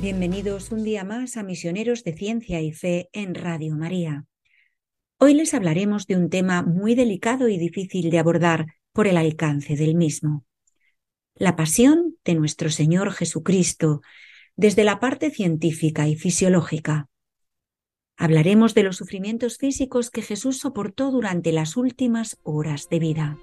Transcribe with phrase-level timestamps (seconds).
[0.00, 4.24] Bienvenidos un día más a Misioneros de Ciencia y Fe en Radio María.
[5.18, 9.74] Hoy les hablaremos de un tema muy delicado y difícil de abordar por el alcance
[9.74, 10.44] del mismo.
[11.34, 14.00] La pasión de nuestro Señor Jesucristo
[14.54, 17.08] desde la parte científica y fisiológica.
[18.16, 23.38] Hablaremos de los sufrimientos físicos que Jesús soportó durante las últimas horas de vida.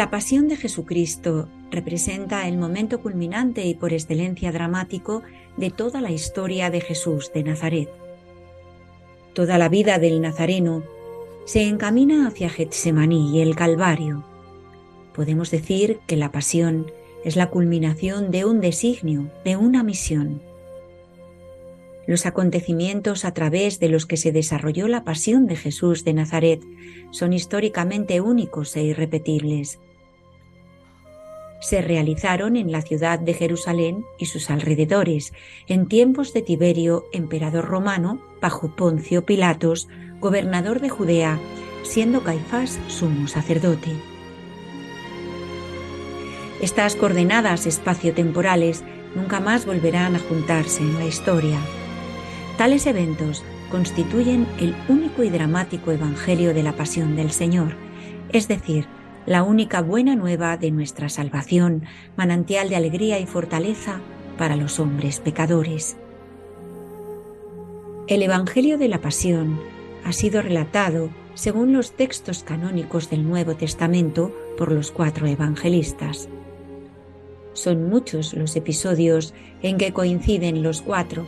[0.00, 5.20] La pasión de Jesucristo representa el momento culminante y por excelencia dramático
[5.58, 7.90] de toda la historia de Jesús de Nazaret.
[9.34, 10.84] Toda la vida del Nazareno
[11.44, 14.24] se encamina hacia Getsemaní y el Calvario.
[15.14, 16.90] Podemos decir que la pasión
[17.22, 20.40] es la culminación de un designio, de una misión.
[22.06, 26.62] Los acontecimientos a través de los que se desarrolló la pasión de Jesús de Nazaret
[27.10, 29.78] son históricamente únicos e irrepetibles.
[31.60, 35.34] Se realizaron en la ciudad de Jerusalén y sus alrededores,
[35.66, 39.88] en tiempos de Tiberio, emperador romano, bajo Poncio Pilatos,
[40.20, 41.38] gobernador de Judea,
[41.82, 43.90] siendo Caifás sumo sacerdote.
[46.62, 48.82] Estas coordenadas espaciotemporales
[49.14, 51.58] nunca más volverán a juntarse en la historia.
[52.56, 57.76] Tales eventos constituyen el único y dramático evangelio de la pasión del Señor,
[58.32, 58.86] es decir,
[59.30, 61.84] la única buena nueva de nuestra salvación,
[62.16, 64.00] manantial de alegría y fortaleza
[64.36, 65.96] para los hombres pecadores.
[68.08, 69.60] El Evangelio de la Pasión
[70.04, 76.28] ha sido relatado según los textos canónicos del Nuevo Testamento por los cuatro evangelistas.
[77.52, 81.24] Son muchos los episodios en que coinciden los cuatro,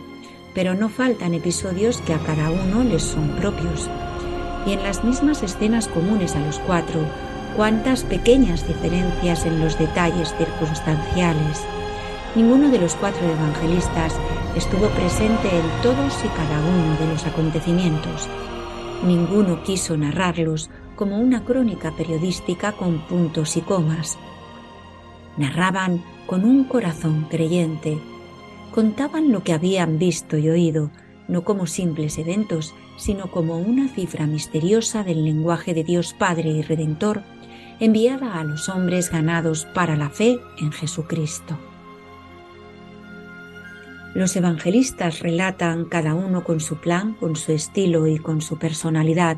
[0.57, 3.89] pero no faltan episodios que a cada uno les son propios.
[4.67, 7.07] Y en las mismas escenas comunes a los cuatro,
[7.57, 11.61] cuántas pequeñas diferencias en los detalles circunstanciales.
[12.35, 14.15] Ninguno de los cuatro evangelistas
[14.57, 18.29] estuvo presente en todos y cada uno de los acontecimientos.
[19.05, 24.19] Ninguno quiso narrarlos como una crónica periodística con puntos y comas.
[25.37, 27.99] Narraban con un corazón creyente,
[28.73, 30.91] contaban lo que habían visto y oído,
[31.29, 36.63] no como simples eventos, sino como una cifra misteriosa del lenguaje de Dios Padre y
[36.63, 37.23] Redentor,
[37.85, 41.59] enviada a los hombres ganados para la fe en Jesucristo.
[44.15, 49.37] Los evangelistas relatan cada uno con su plan, con su estilo y con su personalidad,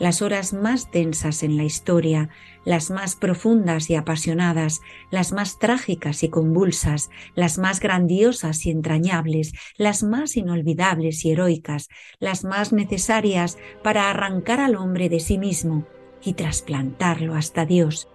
[0.00, 2.28] las horas más densas en la historia,
[2.64, 4.80] las más profundas y apasionadas,
[5.12, 11.88] las más trágicas y convulsas, las más grandiosas y entrañables, las más inolvidables y heroicas,
[12.18, 15.86] las más necesarias para arrancar al hombre de sí mismo
[16.22, 18.08] y trasplantarlo hasta Dios.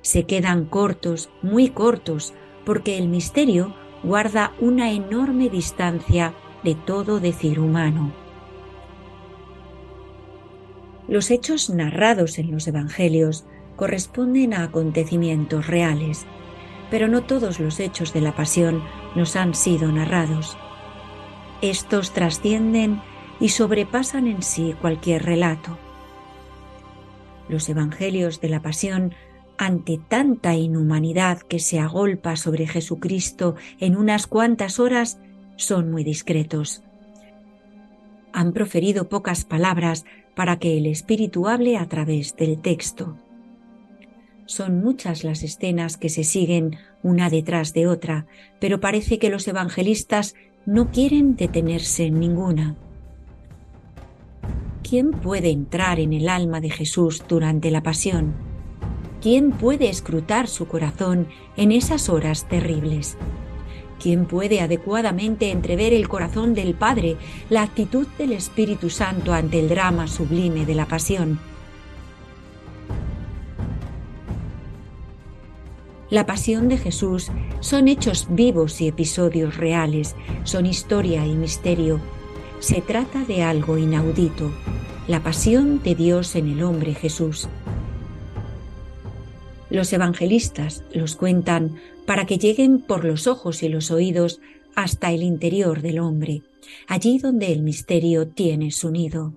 [0.00, 7.60] Se quedan cortos, muy cortos, porque el misterio guarda una enorme distancia de todo decir
[7.60, 8.12] humano.
[11.08, 13.44] Los hechos narrados en los Evangelios
[13.76, 16.24] corresponden a acontecimientos reales,
[16.90, 18.82] pero no todos los hechos de la pasión
[19.14, 20.56] nos han sido narrados.
[21.60, 23.00] Estos trascienden
[23.40, 25.78] y sobrepasan en sí cualquier relato.
[27.48, 29.14] Los Evangelios de la pasión,
[29.58, 35.20] ante tanta inhumanidad que se agolpa sobre Jesucristo en unas cuantas horas,
[35.56, 36.82] son muy discretos.
[38.32, 40.04] Han proferido pocas palabras
[40.34, 43.16] para que el Espíritu hable a través del texto.
[44.46, 48.26] Son muchas las escenas que se siguen una detrás de otra,
[48.60, 50.34] pero parece que los evangelistas
[50.66, 52.76] no quieren detenerse en ninguna.
[54.92, 58.34] ¿Quién puede entrar en el alma de Jesús durante la pasión?
[59.22, 63.16] ¿Quién puede escrutar su corazón en esas horas terribles?
[63.98, 67.16] ¿Quién puede adecuadamente entrever el corazón del Padre,
[67.48, 71.40] la actitud del Espíritu Santo ante el drama sublime de la pasión?
[76.10, 80.14] La pasión de Jesús son hechos vivos y episodios reales,
[80.44, 81.98] son historia y misterio.
[82.60, 84.52] Se trata de algo inaudito,
[85.08, 87.48] la pasión de Dios en el hombre Jesús.
[89.68, 91.76] Los evangelistas los cuentan
[92.06, 94.40] para que lleguen por los ojos y los oídos
[94.74, 96.42] hasta el interior del hombre,
[96.86, 99.32] allí donde el misterio tiene su nido.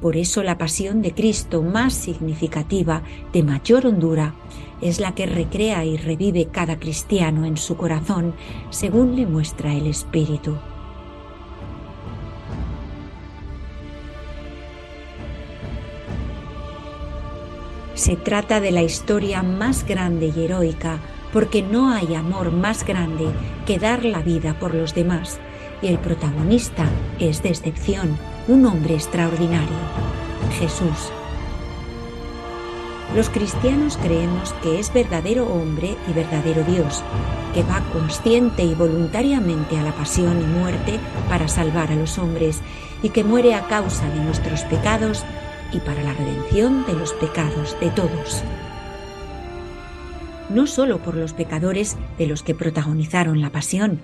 [0.00, 3.02] Por eso la pasión de Cristo más significativa,
[3.32, 4.34] de mayor hondura,
[4.80, 8.34] es la que recrea y revive cada cristiano en su corazón
[8.70, 10.56] según le muestra el Espíritu.
[18.02, 20.98] Se trata de la historia más grande y heroica
[21.32, 23.26] porque no hay amor más grande
[23.64, 25.38] que dar la vida por los demás,
[25.82, 26.84] y el protagonista
[27.20, 28.18] es de excepción,
[28.48, 29.76] un hombre extraordinario,
[30.58, 31.12] Jesús.
[33.14, 37.04] Los cristianos creemos que es verdadero hombre y verdadero Dios,
[37.54, 42.62] que va consciente y voluntariamente a la pasión y muerte para salvar a los hombres
[43.00, 45.24] y que muere a causa de nuestros pecados
[45.72, 48.42] y para la redención de los pecados de todos
[50.52, 54.00] no solo por los pecadores de los que protagonizaron la pasión.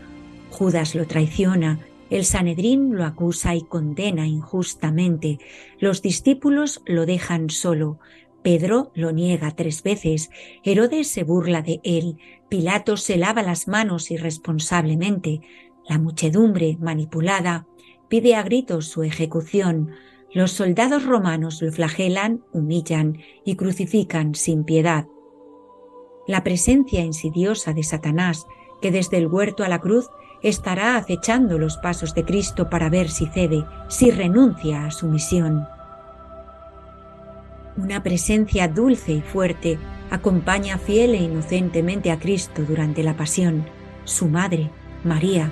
[0.50, 1.80] Judas lo traiciona,
[2.10, 5.38] el Sanedrín lo acusa y condena injustamente,
[5.78, 7.98] los discípulos lo dejan solo,
[8.42, 10.30] Pedro lo niega tres veces,
[10.64, 12.16] Herodes se burla de él,
[12.48, 15.42] Pilato se lava las manos irresponsablemente,
[15.86, 17.66] la muchedumbre, manipulada,
[18.08, 19.90] pide a gritos su ejecución,
[20.32, 25.06] los soldados romanos lo flagelan, humillan y crucifican sin piedad
[26.28, 28.46] la presencia insidiosa de Satanás,
[28.80, 30.08] que desde el huerto a la cruz
[30.42, 35.66] estará acechando los pasos de Cristo para ver si cede, si renuncia a su misión.
[37.76, 39.78] Una presencia dulce y fuerte
[40.10, 43.64] acompaña fiel e inocentemente a Cristo durante la pasión,
[44.04, 44.70] su madre,
[45.04, 45.50] María.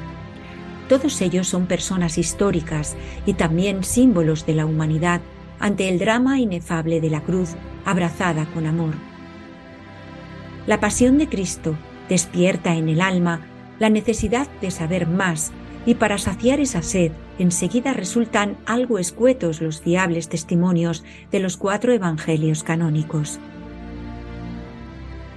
[0.89, 2.97] Todos ellos son personas históricas
[3.27, 5.21] y también símbolos de la humanidad
[5.59, 7.55] ante el drama inefable de la cruz
[7.85, 8.95] abrazada con amor.
[10.67, 11.77] La pasión de Cristo
[12.09, 13.41] despierta en el alma
[13.79, 15.53] la necesidad de saber más
[15.87, 21.93] y para saciar esa sed enseguida resultan algo escuetos los fiables testimonios de los cuatro
[21.93, 23.39] evangelios canónicos.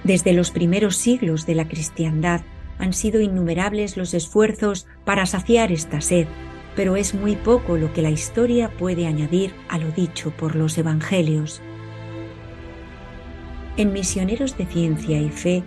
[0.02, 2.40] Desde los primeros siglos de la cristiandad
[2.80, 6.26] han sido innumerables los esfuerzos para saciar esta sed,
[6.74, 10.78] pero es muy poco lo que la historia puede añadir a lo dicho por los
[10.78, 11.60] evangelios.
[13.76, 15.62] En Misioneros de Ciencia y Fe,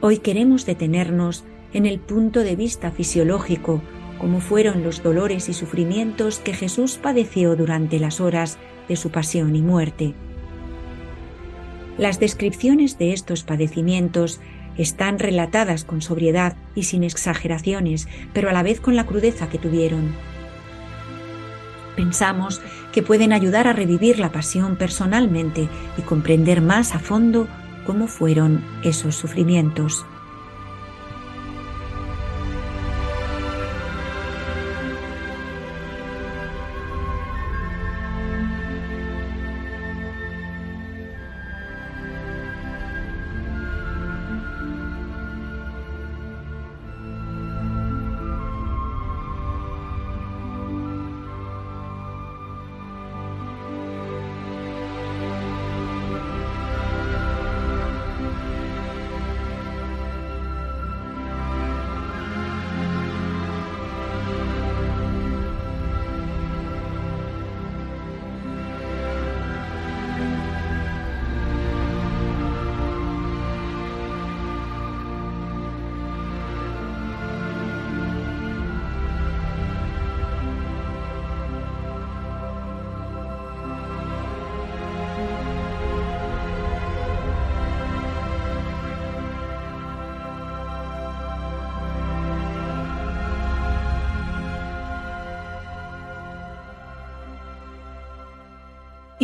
[0.00, 3.82] hoy queremos detenernos en el punto de vista fisiológico,
[4.18, 8.58] como fueron los dolores y sufrimientos que Jesús padeció durante las horas
[8.88, 10.14] de su pasión y muerte.
[11.98, 14.40] Las descripciones de estos padecimientos
[14.76, 19.58] están relatadas con sobriedad y sin exageraciones, pero a la vez con la crudeza que
[19.58, 20.14] tuvieron.
[21.96, 22.60] Pensamos
[22.92, 27.48] que pueden ayudar a revivir la pasión personalmente y comprender más a fondo
[27.86, 30.06] cómo fueron esos sufrimientos.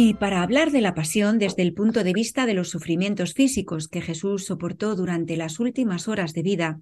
[0.00, 3.88] Y para hablar de la pasión desde el punto de vista de los sufrimientos físicos
[3.88, 6.81] que Jesús soportó durante las últimas horas de vida,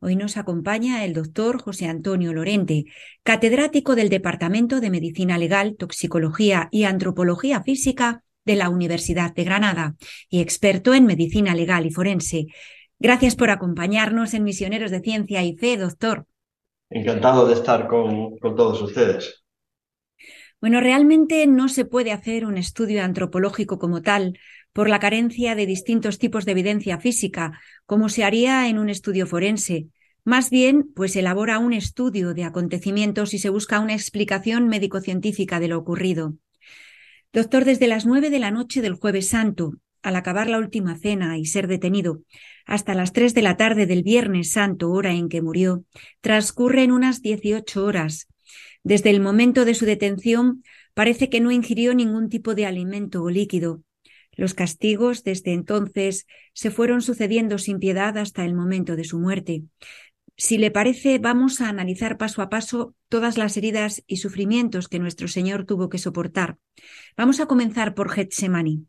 [0.00, 2.84] hoy nos acompaña el doctor José Antonio Lorente,
[3.22, 9.94] catedrático del Departamento de Medicina Legal, Toxicología y Antropología Física de la Universidad de Granada
[10.28, 12.48] y experto en medicina legal y forense.
[12.98, 16.26] Gracias por acompañarnos en Misioneros de Ciencia y Fe, doctor.
[16.90, 19.42] Encantado de estar con, con todos ustedes.
[20.60, 24.38] Bueno, realmente no se puede hacer un estudio antropológico como tal
[24.72, 29.26] por la carencia de distintos tipos de evidencia física, como se haría en un estudio
[29.26, 29.86] forense.
[30.24, 35.68] Más bien, pues elabora un estudio de acontecimientos y se busca una explicación médico-científica de
[35.68, 36.34] lo ocurrido.
[37.32, 41.38] Doctor, desde las nueve de la noche del jueves santo, al acabar la última cena
[41.38, 42.22] y ser detenido,
[42.66, 45.84] hasta las tres de la tarde del viernes santo, hora en que murió,
[46.20, 48.26] transcurren unas dieciocho horas.
[48.82, 50.62] Desde el momento de su detención
[50.94, 53.82] parece que no ingirió ningún tipo de alimento o líquido.
[54.32, 59.64] Los castigos desde entonces se fueron sucediendo sin piedad hasta el momento de su muerte.
[60.36, 65.00] Si le parece, vamos a analizar paso a paso todas las heridas y sufrimientos que
[65.00, 66.58] nuestro Señor tuvo que soportar.
[67.16, 68.86] Vamos a comenzar por Getsemaní.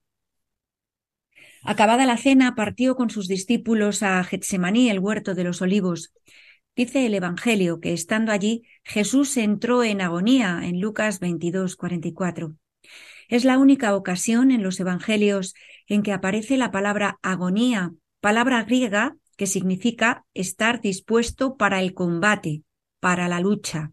[1.64, 6.14] Acabada la cena, partió con sus discípulos a Getsemaní, el huerto de los olivos.
[6.76, 12.56] Dice el Evangelio que estando allí Jesús entró en agonía en Lucas 22, 44.
[13.28, 15.54] Es la única ocasión en los Evangelios
[15.88, 22.64] en que aparece la palabra agonía, palabra griega que significa estar dispuesto para el combate,
[23.00, 23.92] para la lucha.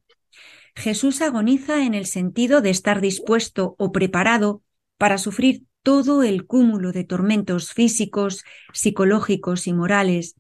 [0.74, 4.62] Jesús agoniza en el sentido de estar dispuesto o preparado
[4.98, 10.34] para sufrir todo el cúmulo de tormentos físicos, psicológicos y morales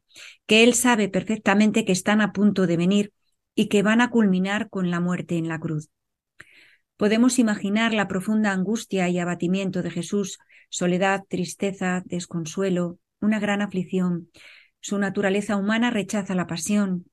[0.46, 3.12] que él sabe perfectamente que están a punto de venir
[3.54, 5.90] y que van a culminar con la muerte en la cruz.
[6.96, 10.38] Podemos imaginar la profunda angustia y abatimiento de Jesús,
[10.70, 14.30] soledad, tristeza, desconsuelo, una gran aflicción.
[14.80, 17.06] Su naturaleza humana rechaza la pasión.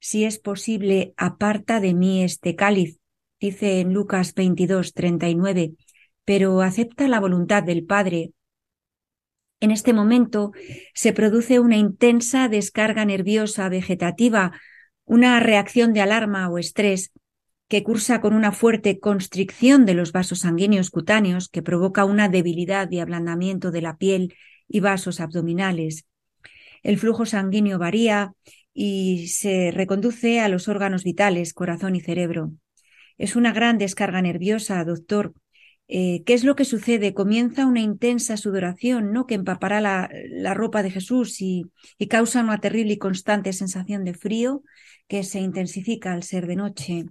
[0.00, 2.98] Si es posible, aparta de mí este cáliz,
[3.40, 5.74] dice en Lucas 22, 39,
[6.24, 8.32] pero acepta la voluntad del Padre,
[9.66, 10.52] en este momento
[10.94, 14.52] se produce una intensa descarga nerviosa vegetativa,
[15.04, 17.10] una reacción de alarma o estrés
[17.68, 22.88] que cursa con una fuerte constricción de los vasos sanguíneos cutáneos que provoca una debilidad
[22.92, 24.34] y ablandamiento de la piel
[24.68, 26.06] y vasos abdominales.
[26.84, 28.34] El flujo sanguíneo varía
[28.72, 32.52] y se reconduce a los órganos vitales, corazón y cerebro.
[33.18, 35.34] Es una gran descarga nerviosa, doctor,
[35.88, 37.14] eh, ¿Qué es lo que sucede?
[37.14, 39.26] Comienza una intensa sudoración, ¿no?
[39.26, 41.66] Que empapará la, ropa de Jesús y,
[42.08, 44.62] causa una terrible y constante sensación de frío
[45.06, 47.04] que se intensifica al ser de noche.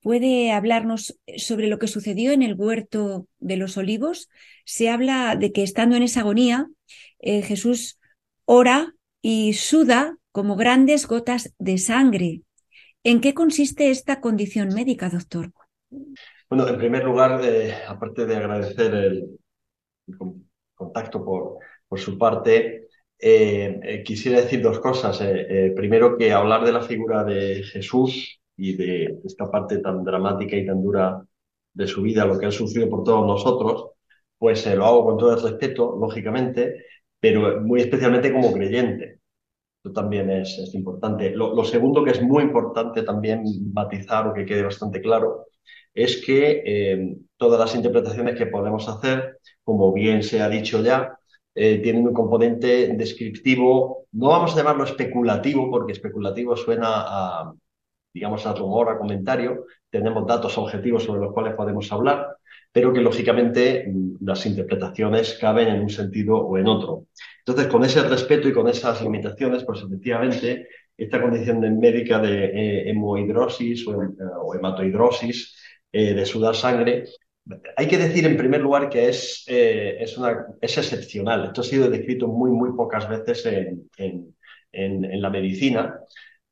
[0.00, 4.30] ¿Puede hablarnos sobre lo que sucedió en el huerto de los olivos?
[4.64, 6.68] Se habla de que estando en esa agonía,
[7.18, 7.98] eh, Jesús
[8.44, 12.42] ora y suda como grandes gotas de sangre.
[13.02, 15.52] ¿En qué consiste esta condición médica, doctor?
[16.50, 19.38] Bueno, en primer lugar, eh, aparte de agradecer el,
[20.74, 22.88] contacto por, por, su parte,
[23.18, 25.18] eh, eh, quisiera decir dos cosas.
[25.76, 30.66] primero, que hablar de la figura de Jesús y de esta parte tan dramática y
[30.66, 31.24] tan dura
[31.72, 33.90] de su vida, lo que ha sufrido por todos nosotros,
[34.38, 36.84] pues lo hago con todo el respeto, lógicamente,
[37.20, 39.20] pero muy especialmente como creyente.
[39.78, 41.30] Esto también es, es importante.
[41.30, 45.46] Lo, lo, segundo que es muy importante también matizar o que quede bastante claro
[45.94, 51.18] es que eh, todas las interpretaciones que podemos hacer, como bien se ha dicho ya,
[51.54, 57.52] eh, tienen un componente descriptivo, no vamos a llamarlo especulativo, porque especulativo suena a,
[58.12, 62.36] digamos, a rumor, a comentario, tenemos datos objetivos sobre los cuales podemos hablar,
[62.72, 67.06] pero que lógicamente mm, las interpretaciones caben en un sentido o en otro.
[67.44, 72.90] Entonces, con ese respeto y con esas limitaciones, pues efectivamente, esta condición médica de eh,
[72.90, 73.98] hemohidrosis o,
[74.42, 75.59] o hematohidrosis
[75.92, 77.04] eh, de sudar sangre.
[77.76, 81.46] Hay que decir en primer lugar que es, eh, es, excepcional.
[81.46, 84.34] Esto ha sido descrito muy, muy pocas veces en, en,
[84.72, 85.98] en, la medicina.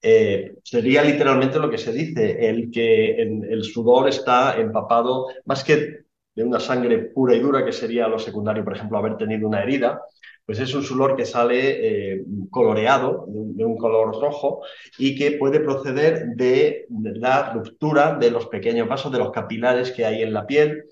[0.03, 6.08] Eh, sería literalmente lo que se dice, el que el sudor está empapado, más que
[6.35, 9.63] de una sangre pura y dura, que sería lo secundario, por ejemplo, haber tenido una
[9.63, 10.01] herida,
[10.49, 14.63] pues es un sudor que sale eh, coloreado, de un, color rojo,
[14.97, 20.07] y que puede proceder de, la ruptura de los pequeños vasos, de los capilares que
[20.07, 20.85] hay en la piel,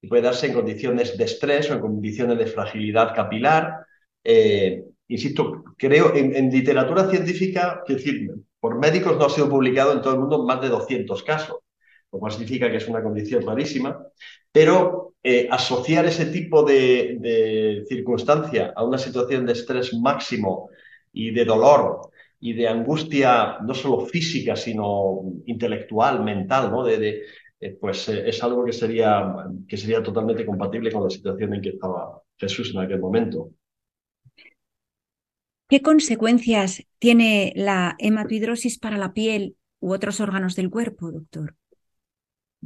[0.00, 3.86] y puede darse en condiciones de estrés o en condiciones de fragilidad capilar.
[4.22, 10.02] Eh, insisto, creo en, literatura científica, es decir, por médicos no ha sido publicado en
[10.02, 11.63] todo el mundo más de 200 casos
[12.14, 14.06] lo cual significa que es una condición rarísima,
[14.52, 20.70] pero eh, asociar ese tipo de, circunstancia a una situación de estrés máximo
[21.12, 26.88] y de dolor y de angustia no solo física, sino intelectual, mental, ¿no?
[26.88, 27.22] Eh,
[27.80, 29.34] pues eh, es algo que sería,
[29.66, 33.50] que sería totalmente compatible con la situación en que estaba Jesús en aquel momento.
[35.68, 41.56] ¿Qué consecuencias tiene la hematohidrosis para la piel u otros órganos del cuerpo, doctor?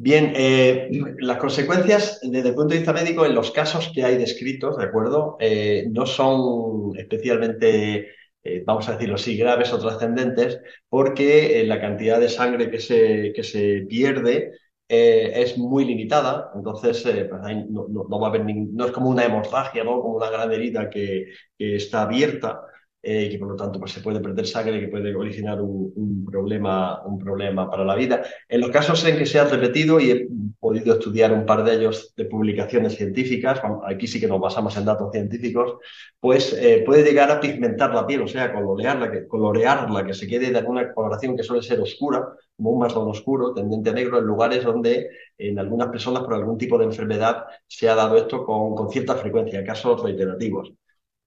[0.00, 0.88] Bien, eh,
[1.18, 4.84] las consecuencias desde el punto de vista médico en los casos que hay descritos, ¿de
[4.84, 5.36] acuerdo?
[5.40, 8.10] Eh, no son especialmente,
[8.44, 13.32] eh, vamos a decirlo así, graves o trascendentes, porque la cantidad de sangre que se,
[13.34, 14.52] que se pierde
[14.88, 20.00] es muy limitada, entonces pues no, va a haber no es como una hemorragia, ¿no?
[20.00, 21.26] como una gran herida que,
[21.58, 22.62] que está abierta,
[23.00, 27.00] eh, que por lo tanto pues, se puede perder sangre, que puede originar un, problema,
[27.04, 28.22] un problema para la vida.
[28.48, 30.28] En los casos en que se ha repetido, y he
[30.58, 34.84] podido estudiar un par de ellos de publicaciones científicas, aquí sí que nos basamos en
[34.84, 35.76] datos científicos,
[36.18, 40.26] pues eh, puede llegar a pigmentar la piel, o sea, colorearla, que, colorearla, que se
[40.26, 42.26] quede de alguna coloración que suele ser oscura,
[42.56, 46.58] como un marrón oscuro, tendente a negro, en lugares donde en algunas personas por algún
[46.58, 50.72] tipo de enfermedad se ha dado esto con, con cierta frecuencia, casos reiterativos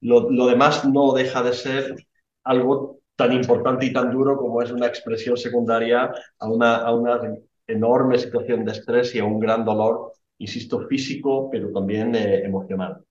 [0.02, 1.96] lo, demás no deja de ser
[2.44, 7.20] algo tan importante y tan duro como es una expresión secundaria a una, a una
[7.68, 13.06] enorme situación de estrés y a un gran dolor, insisto, físico, pero también eh, emocional.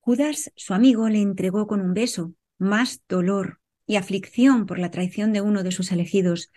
[0.00, 5.32] Judas, su amigo, le entregó con un beso más dolor y aflicción por la traición
[5.32, 6.50] de uno de sus elegidos,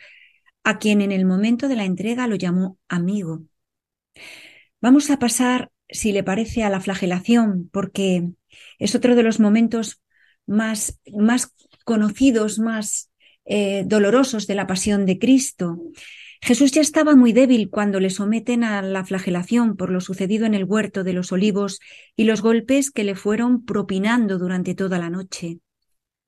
[0.64, 3.44] a quien en el momento de la entrega lo llamó amigo.
[4.82, 8.30] Vamos a pasar, si le parece, a la flagelación, porque
[8.80, 10.02] es otro de los momentos
[10.46, 13.12] más, más conocidos, más
[13.46, 15.82] eh, dolorosos de la pasión de Cristo.
[16.42, 20.54] Jesús ya estaba muy débil cuando le someten a la flagelación por lo sucedido en
[20.54, 21.80] el huerto de los olivos
[22.16, 25.60] y los golpes que le fueron propinando durante toda la noche.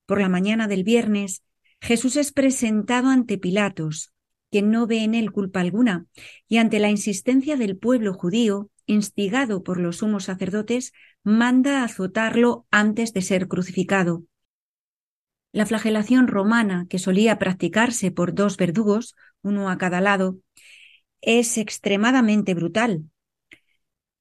[0.05, 1.43] Por la mañana del viernes,
[1.81, 4.11] Jesús es presentado ante Pilatos,
[4.49, 6.05] quien no ve en él culpa alguna,
[6.47, 13.13] y ante la insistencia del pueblo judío, instigado por los sumos sacerdotes, manda azotarlo antes
[13.13, 14.23] de ser crucificado.
[15.51, 20.39] La flagelación romana, que solía practicarse por dos verdugos, uno a cada lado,
[21.21, 23.03] es extremadamente brutal.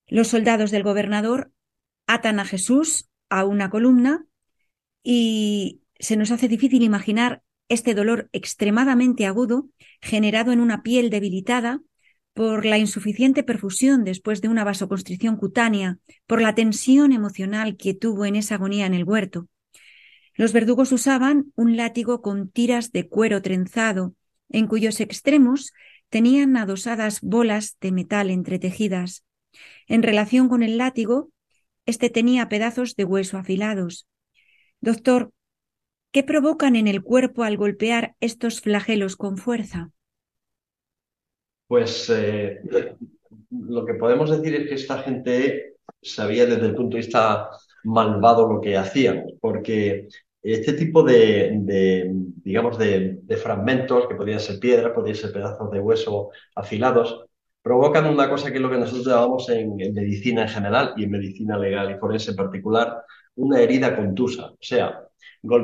[0.07, 1.53] Los soldados del gobernador
[2.07, 4.27] atan a Jesús a una columna
[5.03, 9.69] y se nos hace difícil imaginar este dolor extremadamente agudo
[10.01, 11.81] generado en una piel debilitada
[12.37, 18.27] por la insuficiente perfusión después de una vasoconstricción cutánea, por la tensión emocional que tuvo
[18.27, 19.49] en esa agonía en el huerto.
[20.35, 24.15] Los verdugos usaban un látigo con tiras de cuero trenzado,
[24.51, 25.73] en cuyos extremos
[26.11, 29.25] tenían adosadas bolas de metal entretejidas.
[29.87, 31.31] En relación con el látigo,
[31.87, 34.09] este tenía pedazos de hueso afilados.
[34.83, 35.33] Doctor,
[36.13, 39.91] ¿qué provocan en el cuerpo al golpear estos flagelos con fuerza?
[41.67, 42.61] Pues eh,
[43.51, 47.51] lo que podemos decir es que esta gente sabía desde el punto de vista
[47.85, 50.09] malvado lo que hacían, porque
[50.43, 52.13] este tipo de,
[52.45, 57.25] digamos, de, fragmentos, que podrían ser piedras, podrían ser pedazos de hueso afilados,
[57.63, 61.05] provocan una cosa que es lo que nosotros llamamos en, en medicina en general y
[61.05, 63.03] en medicina legal y forense en particular,
[63.35, 64.47] una herida contusa.
[64.47, 65.06] O sea,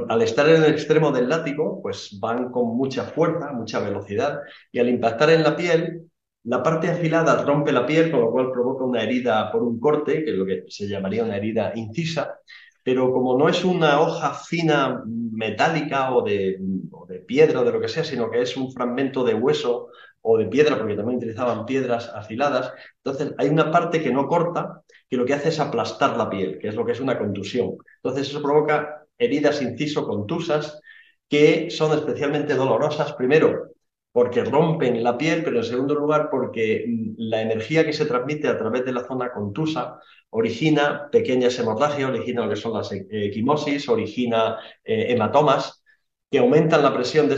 [0.09, 4.41] al estar en el extremo del látigo, pues van con mucha fuerza, mucha velocidad,
[4.71, 6.11] y al impactar en la piel,
[6.45, 10.25] la parte afilada rompe la piel, con lo cual provoca una herida por un corte,
[10.25, 12.39] que es lo que se llamaría una herida incisa,
[12.83, 16.59] pero como no es una hoja fina metálica o de,
[16.91, 19.89] o de piedra o de lo que sea, sino que es un fragmento de hueso
[20.21, 22.73] o de piedra, porque también utilizaban piedras afiladas,
[23.05, 26.59] entonces hay una parte que no corta, que lo que hace es aplastar la piel,
[26.59, 27.77] que es lo que es una contusión.
[28.03, 30.81] Entonces eso provoca heridas inciso contusas
[31.29, 33.73] que son especialmente dolorosas, primero
[34.13, 36.85] porque rompen la piel, pero en segundo lugar porque
[37.17, 39.99] la energía que se transmite a través de la zona contusa
[40.31, 45.83] origina pequeñas hemorragias, origina lo que son las equimosis, origina eh, hematomas
[46.31, 47.29] que aumentan la presión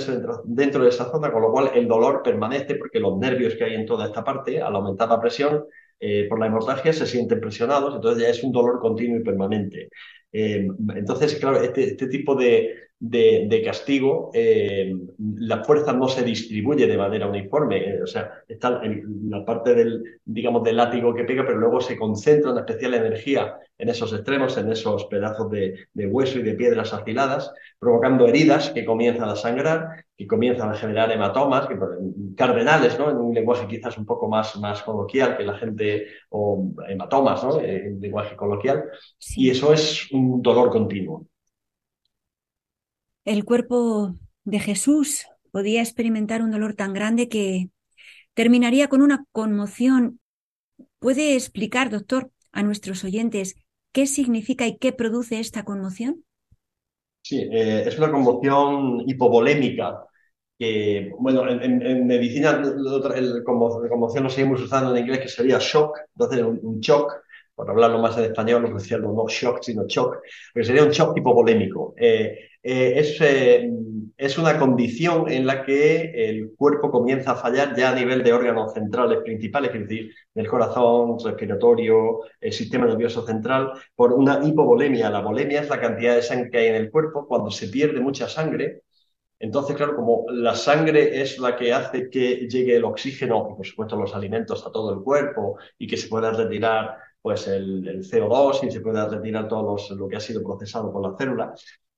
[0.44, 3.74] dentro de esa zona, con lo cual el dolor permanece porque los nervios que hay
[3.74, 5.64] en toda esta parte, al aumentar la presión,
[5.98, 9.88] eh, por la hemorragia se sienten presionados, entonces ya es un dolor continuo y permanente.
[10.34, 10.66] Eh,
[10.96, 12.74] entonces, claro, este, este tipo de,
[13.06, 14.94] de, castigo, eh,
[15.38, 17.76] la fuerza no se distribuye de manera uniforme.
[17.78, 21.80] Eh, o sea, está en la parte del, digamos, del látigo que pega, pero luego
[21.80, 26.42] se concentra una especial energía en esos extremos, en esos pedazos de, de hueso y
[26.42, 31.76] de piedras afiladas, provocando heridas que comienzan a sangrar, que comienzan a generar hematomas, que,
[32.36, 33.10] cardenales, ¿no?
[33.10, 37.60] En un lenguaje quizás un poco más, más coloquial que la gente, o hematomas, ¿no?
[37.60, 38.84] En lenguaje coloquial.
[39.36, 41.26] Y eso es un dolor continuo.
[43.24, 47.70] El cuerpo de Jesús podía experimentar un dolor tan grande que
[48.34, 50.20] terminaría con una conmoción.
[50.98, 53.54] ¿Puede explicar, doctor, a nuestros oyentes
[53.92, 56.24] qué significa y qué produce esta conmoción?
[57.22, 60.04] Sí, eh, es una conmoción hipovolémica
[60.58, 62.60] que, bueno, en, medicina
[63.14, 67.12] el, como, conmoción lo seguimos usando en inglés que sería shock, entonces un, shock,
[67.54, 70.18] por hablarlo más en español, lo que decía no shock, sino shock,
[70.52, 71.94] porque sería un shock hipovolémico.
[71.96, 73.70] Eh, eh, es, eh,
[74.16, 78.32] es, una condición en la que el cuerpo comienza a fallar ya a nivel de
[78.32, 85.10] órganos centrales principales, es decir, del corazón, respiratorio, el sistema nervioso central, por una hipovolemia.
[85.10, 87.26] La volemia es la cantidad de sangre que hay en el cuerpo.
[87.28, 88.82] Cuando se pierde mucha sangre,
[89.38, 93.66] entonces, claro, como la sangre es la que hace que llegue el oxígeno y, por
[93.66, 98.64] supuesto, los alimentos a todo el cuerpo y que se pueda retirar pues el, CO2
[98.64, 101.54] y se pueda retirar todo lo que ha sido procesado por la célula.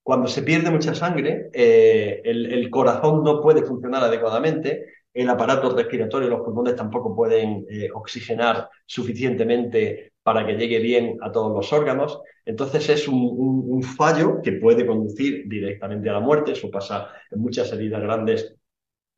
[0.07, 6.29] Cuando se pierde mucha sangre, eh, el, corazón no puede funcionar adecuadamente, el aparato respiratorio
[6.29, 12.21] los pulmones tampoco pueden eh, oxigenar suficientemente para que llegue bien a todos los órganos.
[12.45, 16.53] Entonces es un, fallo que puede conducir directamente a la muerte.
[16.53, 18.55] Eso pasa en muchas heridas grandes,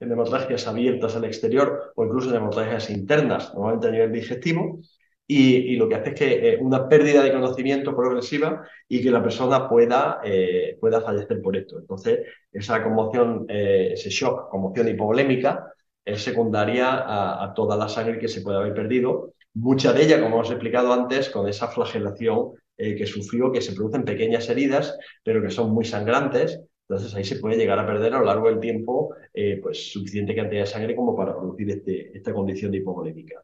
[0.01, 4.81] en hemorragias abiertas al exterior o incluso en hemorragias internas, normalmente a nivel digestivo
[5.31, 9.23] y, lo que hace es que eh, una pérdida de conocimiento progresiva y que la
[9.23, 11.79] persona pueda, eh, pueda fallecer por esto.
[11.79, 15.71] Entonces, esa conmoción, eh, ese shock, conmoción hipovolémica,
[16.03, 20.37] es secundaria a, toda la sangre que se puede haber perdido, mucha de ella, como
[20.37, 25.51] hemos explicado antes, con esa flagelación que sufrió, que se producen pequeñas heridas, pero que
[25.51, 26.61] son muy sangrantes.
[26.89, 29.15] Entonces ahí se puede llegar a perder a lo largo del tiempo
[29.63, 33.43] pues, suficiente cantidad de sangre como para producir este, esta condición de hipovolémica.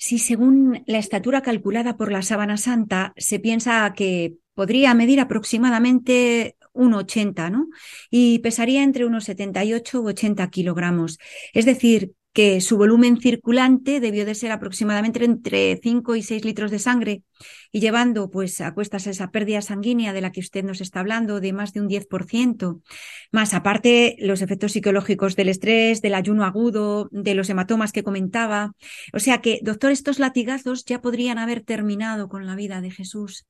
[0.00, 6.56] Si según la estatura calculada por la sábana santa se piensa que podría medir aproximadamente
[6.72, 7.68] 1,80, ¿no?
[8.08, 11.18] Y pesaría entre unos 78 u 80 kilogramos.
[11.52, 16.70] Es decir, que su volumen circulante debió de ser aproximadamente entre 5 y 6 litros
[16.70, 17.22] de sangre
[17.72, 21.40] y llevando pues a cuestas esa pérdida sanguínea de la que usted nos está hablando
[21.40, 22.82] de más de un 10%,
[23.32, 28.72] más aparte los efectos psicológicos del estrés, del ayuno agudo, de los hematomas que comentaba.
[29.12, 33.46] O sea que, doctor, estos latigazos ya podrían haber terminado con la vida de Jesús.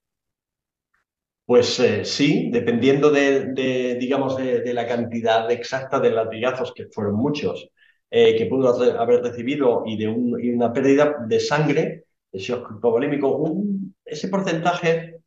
[1.50, 7.70] Pues eh, sí, dependiendo de, digamos, de, la cantidad exacta de latigazos, que fueron muchos,
[8.12, 8.68] eh, que pudo
[8.98, 13.62] haber recibido y de una pérdida de sangre, de shock hipovolémico,
[14.04, 15.20] ese porcentaje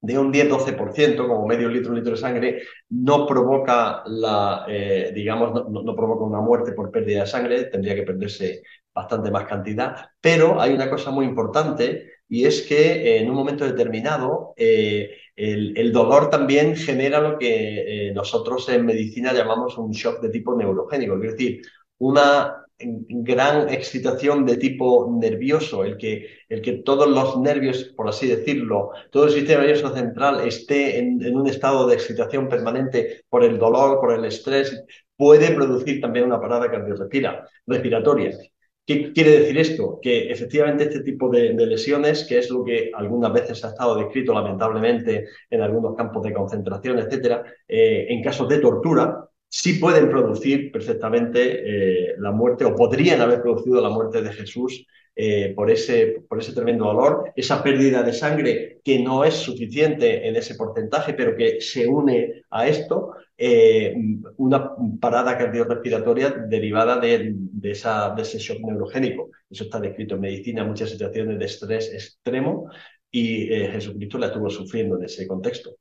[0.00, 5.70] de un 10-12%, como medio litro, un litro de sangre, no provoca la, eh, digamos,
[5.70, 8.62] no, provoca una muerte por pérdida de sangre, tendría que perderse
[8.92, 13.64] bastante más cantidad, pero hay una cosa muy importante y es que en un momento
[13.64, 20.20] determinado eh, el, el, dolor también genera lo que nosotros en medicina llamamos un shock
[20.22, 21.62] de tipo neurogénico, es decir,
[21.98, 28.26] una gran excitación de tipo nervioso, el que, el que todos los nervios, por así
[28.26, 33.58] decirlo, todo el sistema nervioso central esté en, un estado de excitación permanente por el
[33.58, 34.84] dolor, por el estrés,
[35.16, 38.38] puede producir también una parada cardiorrespiratoria.
[38.84, 39.98] ¿Qué quiere decir esto?
[40.00, 44.32] Que efectivamente este tipo de, lesiones, que es lo que algunas veces ha estado descrito
[44.32, 50.72] lamentablemente en algunos campos de concentración, etcétera, eh, en casos de tortura, sí pueden producir
[50.72, 56.24] perfectamente eh, la muerte o podrían haber producido la muerte de Jesús eh, por, ese,
[56.28, 61.14] por ese tremendo dolor, esa pérdida de sangre que no es suficiente en ese porcentaje,
[61.14, 63.94] pero que se une a esto, eh,
[64.36, 69.30] una parada cardiorrespiratoria derivada de, esa, de ese shock neurogénico.
[69.48, 72.70] Eso está descrito en medicina muchas situaciones de estrés extremo
[73.10, 75.76] y Jesucristo la estuvo sufriendo en ese contexto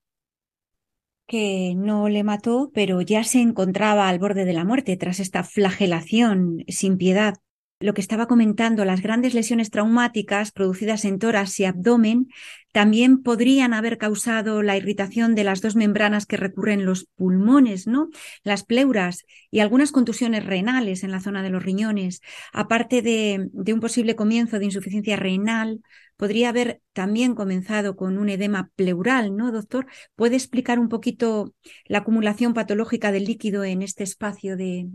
[1.28, 5.44] que no le mató, pero ya se encontraba al borde de la muerte tras esta
[5.44, 7.36] flagelación sin piedad.
[7.82, 12.30] Lo que estaba comentando, las grandes lesiones traumáticas producidas en tórax y abdomen
[12.72, 18.10] también podrían haber causado la irritación de las dos membranas que recurren los pulmones, ¿no?
[18.44, 22.22] Las pleuras y algunas contusiones renales en la zona de los riñones,
[22.54, 25.82] aparte de, de un posible comienzo de insuficiencia renal
[26.16, 29.86] podría haber también comenzado con un edema pleural, ¿no, doctor?
[30.16, 31.54] ¿Puede explicar un poquito
[31.88, 34.88] la acumulación patológica del líquido en este espacio de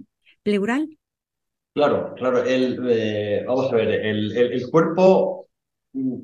[0.43, 1.00] pleural?
[1.73, 2.43] Claro, claro.
[2.43, 5.49] El, eh, vamos a ver, el, cuerpo,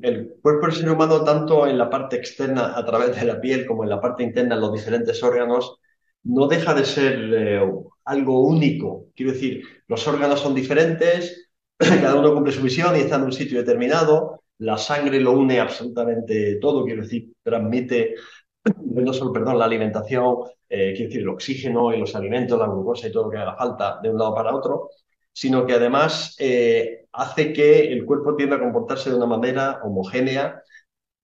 [0.01, 3.65] el cuerpo del ser humano, tanto en la parte externa a través de la piel
[3.65, 5.77] como en la parte interna en los diferentes órganos,
[6.23, 7.61] no deja de ser eh,
[8.05, 9.05] algo único.
[9.15, 13.31] Quiero decir, los órganos son diferentes, cada uno cumple su misión y está en un
[13.33, 18.15] sitio determinado, la sangre lo une absolutamente todo, quiero decir, transmite
[18.85, 20.35] no solo, perdón, la alimentación,
[20.69, 23.55] eh, quiero decir, el oxígeno y los alimentos, la glucosa y todo lo que haga
[23.55, 24.89] falta de un lado para otro,
[25.37, 30.63] sino que además eh, hace que el cuerpo tienda a comportarse de una manera homogénea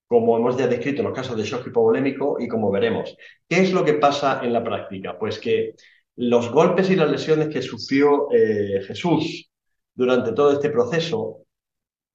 [0.06, 3.18] como hemos ya descrito en los casos de shock hipovolémico y como veremos.
[3.50, 5.18] ¿Qué es lo que pasa en la práctica?
[5.18, 5.74] Pues que
[6.16, 9.50] los golpes y las lesiones que sufrió eh, Jesús
[9.96, 11.40] durante todo este proceso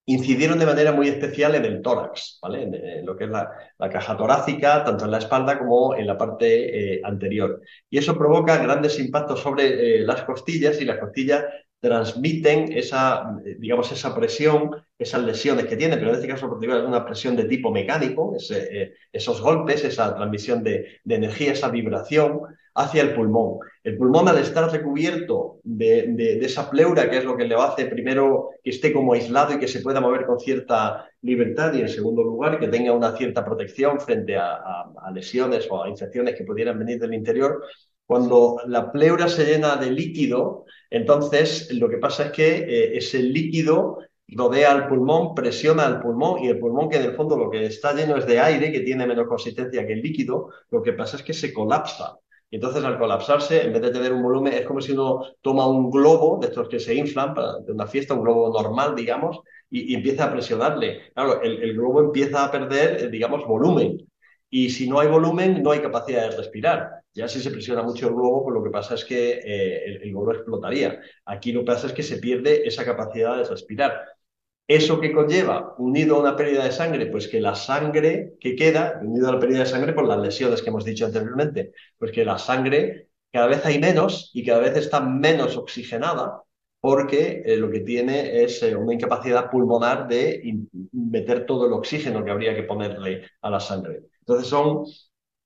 [0.07, 2.63] incidieron de manera muy especial en el tórax, ¿vale?
[2.63, 3.51] en, lo que es la,
[3.91, 7.61] caja torácica, tanto en la espalda como en la parte eh, anterior.
[7.91, 11.45] Y eso provoca grandes impactos sobre las costillas y las costillas
[11.81, 16.89] transmiten esa, digamos, esa presión, esas lesiones que tiene, pero en este caso particular es
[16.89, 22.41] una presión de tipo mecánico, eh, esos golpes, esa transmisión de, energía, esa vibración
[22.75, 23.59] hacia el pulmón.
[23.85, 28.51] El pulmón al estar recubierto de, esa pleura, que es lo que le hace primero
[28.63, 32.23] que esté como aislado y que se pueda mover con cierta libertad y en segundo
[32.23, 36.99] lugar que tenga una cierta protección frente a lesiones o a infecciones que pudieran venir
[36.99, 37.63] del interior,
[38.09, 43.23] cuando la pleura se llena de líquido, entonces lo que pasa es que eh, ese
[43.23, 47.51] líquido rodea al pulmón, presiona al pulmón y el pulmón que en el fondo lo
[47.51, 50.95] que está lleno es de aire, que tiene menos consistencia que el líquido, lo que
[50.95, 52.17] pasa es que se colapsa.
[52.51, 55.67] Y entonces al colapsarse, en vez de tener un volumen, es como si uno toma
[55.67, 59.41] un globo de estos que se inflan para de una fiesta, un globo normal, digamos,
[59.69, 61.13] y, empieza a presionarle.
[61.13, 63.99] Claro, el, el, globo empieza a perder, eh, digamos, volumen.
[64.49, 66.98] Y si no hay volumen, no hay capacidad de respirar.
[67.15, 70.03] Ya si se presiona mucho el globo, pues lo que pasa es que eh, el,
[70.03, 71.01] el, globo explotaría.
[71.25, 74.05] Aquí lo que pasa es que se pierde esa capacidad de respirar.
[74.69, 75.75] ¿Eso que conlleva?
[75.79, 79.41] Unido a una pérdida de sangre, pues que la sangre que queda, unido a la
[79.41, 83.47] pérdida de sangre por las lesiones que hemos dicho anteriormente, pues que la sangre cada
[83.47, 86.43] vez hay menos y cada vez está menos oxigenada
[86.81, 90.43] porque eh, lo que tiene es eh, una incapacidad pulmonar de
[90.93, 94.03] meter todo el oxígeno que habría que ponerle a la sangre.
[94.21, 94.85] Entonces son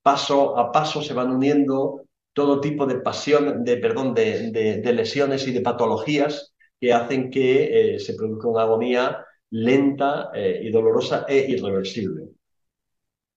[0.03, 5.53] paso a paso se van uniendo todo tipo de pasión, de perdón, de, lesiones y
[5.53, 11.51] de patologías que hacen que eh, se produzca una agonía lenta eh, y dolorosa e
[11.51, 12.31] irreversible.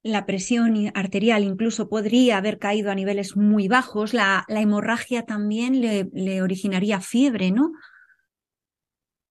[0.02, 4.14] La presión arterial incluso podría haber caído a niveles muy bajos.
[4.14, 7.72] La, hemorragia también le, originaría fiebre, ¿no?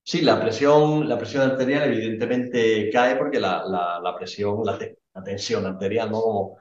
[0.02, 3.64] Sí, la presión, la presión arterial evidentemente cae porque la,
[4.02, 4.78] la presión, la,
[5.14, 6.56] la tensión arterial, ¿no?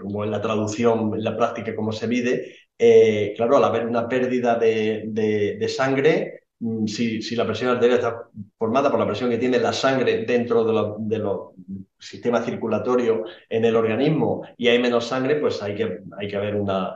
[0.00, 4.08] como en la traducción, en la práctica, como se mide, eh, claro, al haber una
[4.08, 9.38] pérdida de, sangre, mm, si, si, la presión arterial está formada por la presión que
[9.38, 10.64] tiene la sangre dentro
[10.98, 11.50] de los
[11.98, 16.56] sistemas circulatorios en el organismo y hay menos sangre, pues hay que, hay que haber
[16.56, 16.94] una,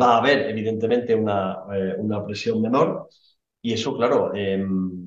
[0.00, 3.08] va a haber evidentemente una, eh, una presión menor
[3.60, 5.05] y eso, claro, em,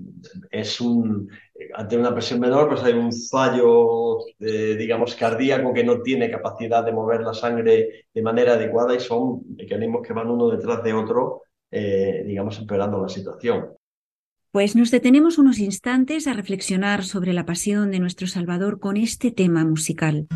[0.50, 1.30] es un,
[1.74, 6.84] ante una presión menor, pues hay un fallo, eh, digamos, cardíaco que no tiene capacidad
[6.84, 10.94] de mover la sangre de manera adecuada y son mecanismos que van uno detrás de
[10.94, 13.70] otro, eh, digamos, empeorando la situación.
[14.52, 19.30] Pues nos detenemos unos instantes a reflexionar sobre la pasión de nuestro Salvador con este
[19.30, 20.28] tema musical.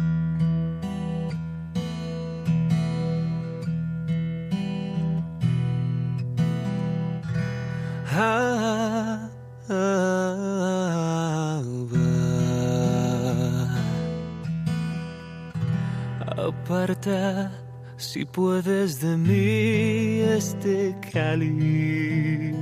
[16.63, 17.52] Aparta,
[17.97, 22.56] si puedes de mí este cáliz.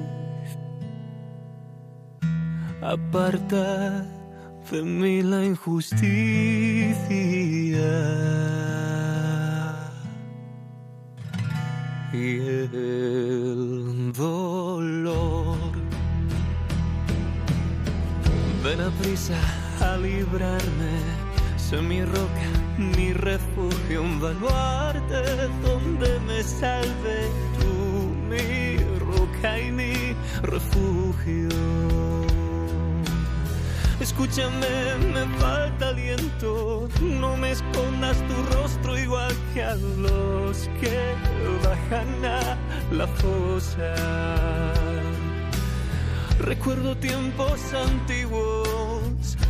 [2.81, 4.03] Aparta
[4.71, 6.01] de mí la injusticia
[12.11, 15.57] y el dolor.
[18.63, 19.37] Ven a prisa
[19.79, 20.93] a librarme,
[21.55, 22.03] sé mi
[22.81, 25.21] mi refugio, un baluarte
[25.63, 31.49] donde me salve tú, mi roca y mi refugio.
[33.99, 41.13] Escúchame, me falta aliento, no me escondas tu rostro igual que a los que
[41.63, 42.57] bajan a
[42.91, 43.93] la fosa.
[46.39, 48.67] Recuerdo tiempos antiguos,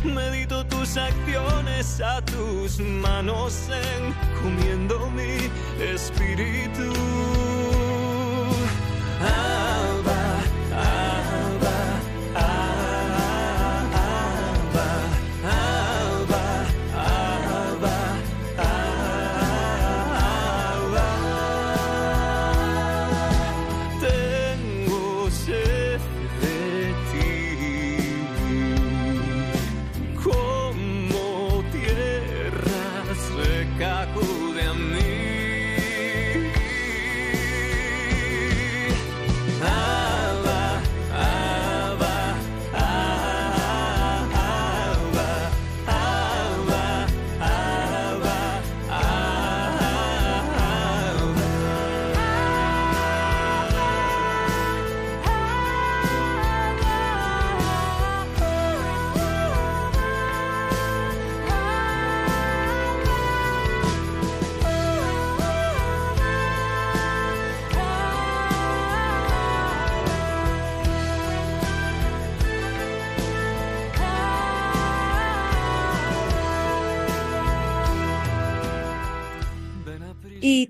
[0.04, 5.50] medito tus acciones a tus manos, encomiendo mi
[5.82, 6.92] espíritu.
[9.20, 9.51] Y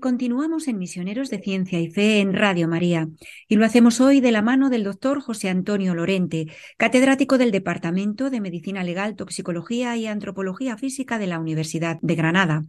[0.03, 3.07] continuamos en Misioneros de Ciencia y Fe en Radio María.
[3.47, 8.29] Y lo hacemos hoy de la mano del doctor José Antonio Lorente, catedrático del Departamento
[8.29, 12.65] de Medicina Legal, Toxicología y Antropología Física de la Universidad de Granada.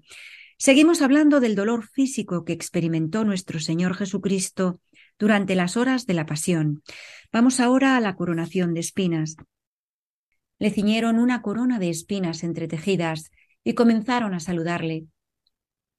[0.59, 4.81] Seguimos hablando del dolor físico que experimentó nuestro Señor Jesucristo
[5.18, 6.85] durante las horas de la Pasión.
[7.33, 9.35] Vamos ahora a la coronación de espinas.
[10.61, 13.33] Le ciñeron una corona de espinas entretejidas
[13.64, 15.09] y comenzaron a saludarle.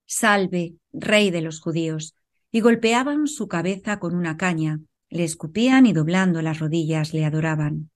[0.06, 2.16] Salve, rey de los judíos,
[2.52, 7.90] y golpeaban su cabeza con una caña, le escupían y doblando las rodillas le adoraban.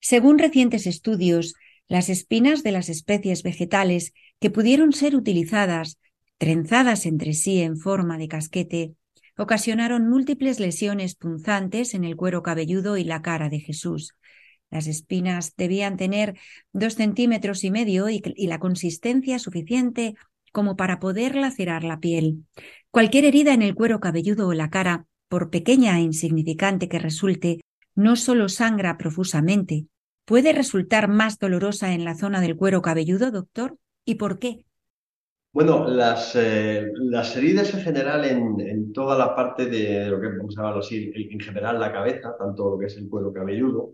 [0.00, 1.54] Según recientes estudios,
[1.88, 5.98] las espinas de las especies vegetales que pudieron ser utilizadas,
[6.38, 8.94] trenzadas entre sí en forma de casquete,
[9.36, 14.14] ocasionaron múltiples lesiones punzantes en el cuero cabelludo y la cara de Jesús.
[14.70, 16.38] Las espinas debían tener
[16.72, 20.14] dos centímetros y medio y, la consistencia suficiente
[20.56, 22.46] como para poder lacerar la piel.
[22.90, 27.60] Cualquier herida en el cuero cabelludo o la cara, por pequeña e insignificante que resulte,
[27.94, 29.84] no solo sangra profusamente,
[30.24, 33.76] puede resultar más dolorosa en la zona del cuero cabelludo, doctor.
[34.06, 34.64] ¿Y por qué?
[35.52, 40.56] Bueno, las, eh, las heridas en general en, toda la parte de lo que vamos
[40.56, 43.90] a llamarlo así, en general la cabeza, tanto lo que es el cuero cabelludo,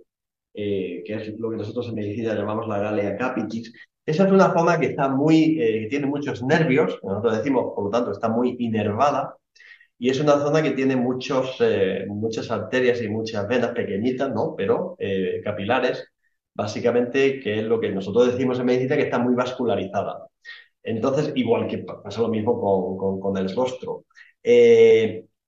[0.55, 3.72] eh, que es lo que nosotros en medicina llamamos la galea capitis,
[4.12, 7.90] esa es una zona que está muy, eh, tiene muchos nervios, nosotros decimos, por lo
[7.90, 9.37] tanto, está muy inervada,
[9.98, 14.55] y es una zona que tiene muchos, eh, muchas arterias y muchas venas pequeñitas, ¿no?
[14.57, 16.05] Pero eh, capilares,
[16.55, 20.27] básicamente, que es lo que nosotros decimos en medicina, que está muy vascularizada.
[20.83, 24.05] Entonces, igual que pasa lo mismo con, con, el rostro.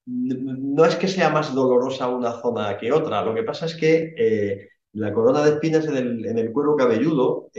[0.07, 4.69] no es que sea más dolorosa una zona que otra, lo que pasa es que
[4.93, 7.51] la corona de espinas en el, en el cuero cabelludo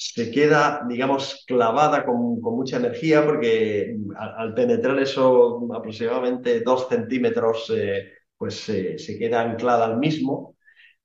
[0.00, 8.12] se queda, digamos, clavada con, mucha energía porque al, penetrar eso aproximadamente dos centímetros, eh,
[8.36, 10.54] pues se queda anclada al mismo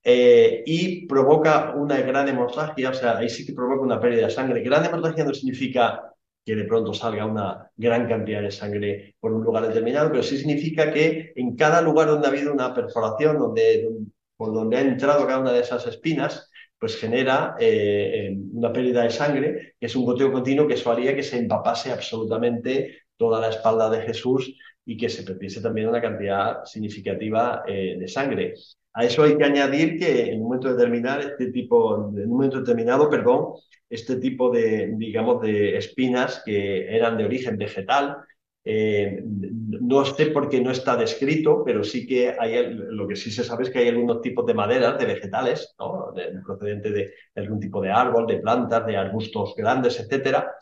[0.04, 4.32] eh, y provoca una gran hemorragia, o sea, ahí sí que provoca una pérdida de
[4.32, 4.62] sangre.
[4.62, 6.14] Gran hemorragia no significa
[6.46, 10.38] que de pronto salga una gran cantidad de sangre por un lugar determinado, pero sí
[10.38, 13.90] significa que en cada lugar donde ha habido una perforación, donde,
[14.38, 16.52] por donde ha entrado cada una de esas espinas,
[16.84, 21.16] pues genera eh, una pérdida de sangre, que es un goteo continuo que eso haría
[21.16, 26.02] que se empapase absolutamente toda la espalda de Jesús y que se perdiese también una
[26.02, 28.56] cantidad significativa eh, de sangre.
[28.92, 32.60] A eso hay que añadir que en un momento determinado, este tipo, en un momento
[32.60, 33.54] determinado, perdón,
[33.90, 38.18] este tipo de, digamos, de espinas que eran de origen vegetal,
[38.66, 43.30] eh, no sé por qué no está descrito, pero sí que hay, lo que sí
[43.30, 46.14] se sabe es que hay algunos tipos de maderas, de vegetales, ¿no?
[46.16, 50.54] de, procedente de, algún tipo de árbol, de plantas, de arbustos grandes, etcétera,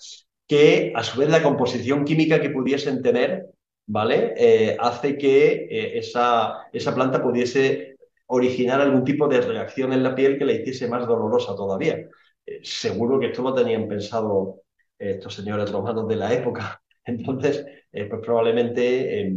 [0.48, 3.46] que a su vez la composición química que pudiesen tener,
[3.86, 4.34] ¿vale?
[4.36, 10.16] Eh, hace que eh, esa, esa planta pudiese originar algún tipo de reacción en la
[10.16, 12.08] piel que la hiciese más dolorosa todavía.
[12.64, 14.64] seguro que esto lo tenían pensado
[14.98, 16.82] estos señores romanos de la época.
[17.06, 19.32] Entonces, eh, pues probablemente...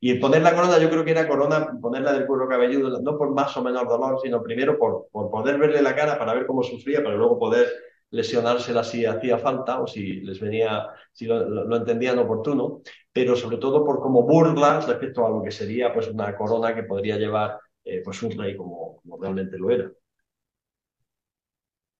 [0.00, 3.30] y poner la corona, yo creo que era corona, ponerla del cuero cabelludo, no por
[3.34, 6.62] más o menos dolor, sino primero por, por poder verle la cara para ver cómo
[6.62, 7.68] sufría, para luego poder
[8.10, 13.84] lesionársela si hacía falta o si les venía, si lo, entendían oportuno, pero sobre todo
[13.84, 18.02] por como burlas respecto a lo que sería pues una corona que podría llevar eh,
[18.04, 19.90] pues un rey como, como realmente lo era.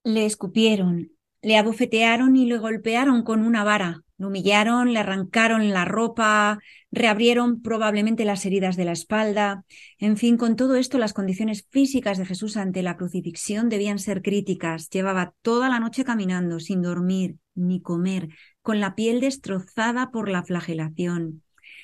[0.04, 1.10] Le escupieron,
[1.42, 4.02] le abofetearon y le golpearon con una vara.
[4.18, 6.58] Lo humillaron, le arrancaron la ropa,
[6.90, 9.64] reabrieron probablemente las heridas de la espalda.
[9.98, 14.20] En fin, con todo esto, las condiciones físicas de Jesús ante la crucifixión debían ser
[14.20, 14.90] críticas.
[14.90, 18.28] Llevaba toda la noche caminando, sin dormir ni comer,
[18.60, 21.42] con la piel destrozada por la flagelación.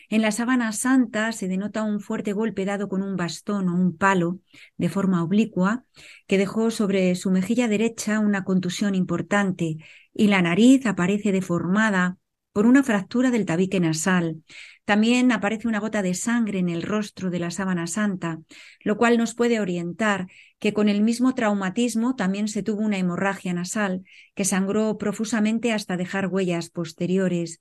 [0.09, 3.97] En la sábana santa se denota un fuerte golpe dado con un bastón o un
[3.97, 4.39] palo
[4.77, 5.85] de forma oblicua
[6.27, 9.79] que dejó sobre su mejilla derecha una contusión importante
[10.15, 12.19] y la nariz aparece deformada
[12.53, 14.43] por una fractura del tabique nasal.
[14.87, 18.39] También aparece una gota de sangre en el rostro de la sábana santa,
[18.85, 20.29] lo cual nos puede orientar
[20.61, 24.05] que con el mismo traumatismo también se tuvo una hemorragia nasal
[24.35, 27.61] que sangró profusamente hasta dejar huellas posteriores.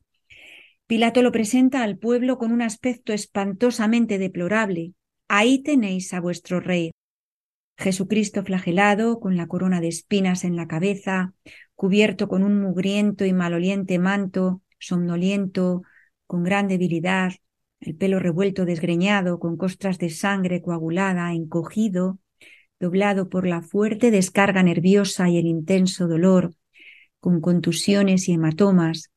[0.88, 4.94] Pilato lo presenta al pueblo con un aspecto espantosamente deplorable.
[5.28, 6.92] Ahí tenéis a vuestro rey.
[7.76, 11.34] Jesucristo flagelado, con la corona de espinas en la cabeza,
[11.74, 15.82] cubierto con un mugriento y maloliente manto, somnoliento,
[16.28, 17.34] con gran debilidad,
[17.80, 22.20] el pelo revuelto desgreñado, con costras de sangre coagulada, encogido,
[22.80, 26.54] doblado por la fuerte descarga nerviosa y el intenso dolor,
[27.20, 29.10] con contusiones y hematomas,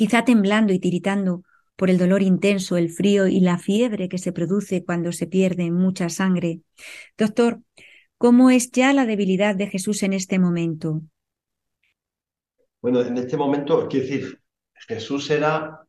[0.00, 1.42] quizá temblando y tiritando
[1.76, 5.70] por el dolor intenso, el frío y la fiebre que se produce cuando se pierde
[5.70, 6.60] mucha sangre.
[7.18, 7.60] Doctor,
[8.16, 11.02] ¿cómo es ya la debilidad de Jesús en este momento?
[12.80, 14.40] Bueno, en este momento, quiero decir,
[14.88, 15.80] Jesús era,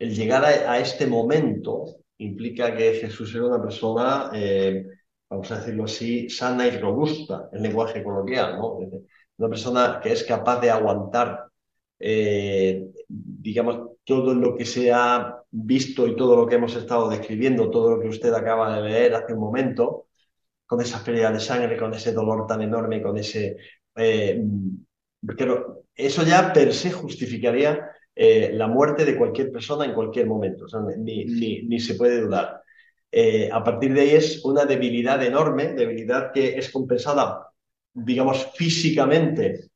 [0.00, 1.84] el llegar a, este momento
[2.18, 4.84] implica que Jesús era una persona, eh,
[5.28, 8.78] vamos a decirlo así, sana y robusta, en lenguaje coloquial, ¿no?
[9.36, 11.44] Una persona que es capaz de aguantar,
[12.00, 17.70] eh, digamos, todo lo que se ha visto y todo lo que hemos estado describiendo,
[17.70, 20.06] todo lo que usted acaba de leer hace un momento,
[20.66, 23.56] con esa pérdida de sangre, con ese dolor tan enorme, con ese...
[23.96, 24.40] Eh,
[25.94, 31.80] eso ya per se justificaría eh, la muerte de cualquier persona en cualquier momento, ni,
[31.80, 32.62] se puede dudar.
[33.10, 37.48] Eh, a partir de ahí es una debilidad enorme, debilidad que es compensada,
[37.92, 39.70] digamos, físicamente,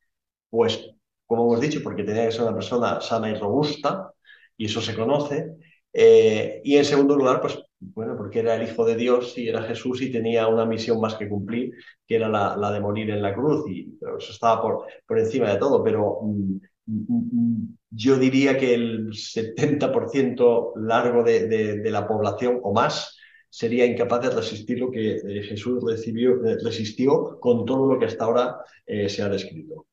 [0.49, 0.94] pues,
[1.25, 4.11] como hemos dicho, porque tenía que ser una persona sana y robusta,
[4.57, 5.55] y eso se conoce.
[5.93, 9.63] Eh, y en segundo lugar, pues, bueno, porque era el Hijo de Dios y era
[9.63, 11.71] Jesús y tenía una misión más que cumplir,
[12.05, 15.83] que era la, de morir en la cruz, y eso estaba por, encima de todo,
[15.83, 23.17] pero mm, yo diría que el 70% largo de, la población o más
[23.49, 28.25] sería incapaz de resistir lo que eh, Jesús eh, resistió con todo lo que hasta
[28.25, 29.85] ahora se ha descrito.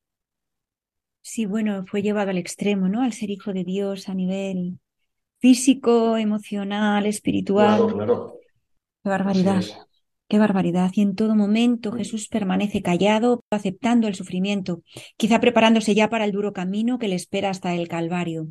[1.22, 3.02] Sí, bueno, fue llevado al extremo, ¿no?
[3.02, 4.78] Al ser hijo de Dios a nivel
[5.38, 7.78] físico, emocional, espiritual.
[7.78, 8.38] Claro, claro.
[9.02, 9.62] Qué barbaridad.
[10.28, 10.90] Qué barbaridad.
[10.94, 14.82] Y en todo momento Jesús permanece callado, aceptando el sufrimiento,
[15.16, 18.48] quizá preparándose ya para el duro camino que le espera hasta el Calvario.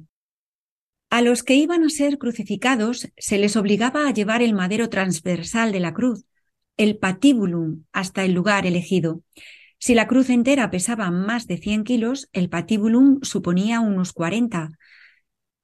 [1.10, 5.74] A los que iban a ser crucificados se les obligaba a llevar el madero transversal
[5.74, 6.24] de la cruz,
[6.78, 9.22] el patíbulum, hasta el lugar elegido.
[9.84, 14.70] Si la cruz entera pesaba más de 100 kilos, el patíbulum suponía unos 40.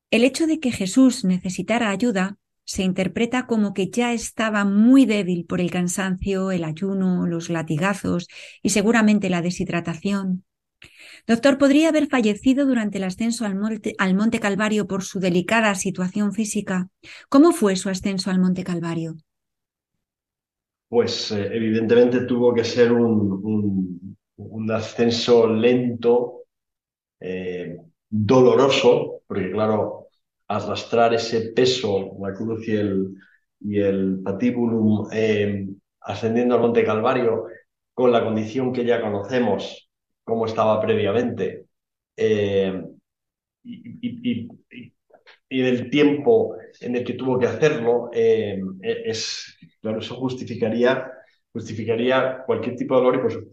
[0.09, 5.45] El hecho de que Jesús necesitara ayuda se interpreta como que ya estaba muy débil
[5.45, 8.28] por el cansancio, el ayuno, los latigazos
[8.63, 10.43] y seguramente la deshidratación.
[11.28, 15.76] Doctor, ¿podría haber fallecido durante el ascenso al monte, al monte Calvario por su delicada
[15.76, 16.89] situación física?
[17.30, 19.18] ¿Cómo fue su ascenso al Monte Calvario?
[20.89, 24.15] Pues eh, evidentemente tuvo que ser un,
[24.71, 26.43] ascenso lento,
[27.19, 27.77] eh,
[28.09, 30.07] doloroso, porque claro,
[30.47, 33.15] arrastrar ese peso, la cruz y el,
[33.61, 34.23] y el
[35.11, 35.67] eh,
[36.01, 37.47] ascendiendo al Monte Calvario
[37.93, 39.89] con la condición que ya conocemos,
[40.23, 41.65] como estaba previamente,
[42.15, 42.83] eh,
[43.63, 44.49] y,
[45.49, 51.11] y, del tiempo en el que tuvo que hacerlo, eh, es, claro, eso justificaría,
[51.51, 53.47] justificaría cualquier tipo de dolor y por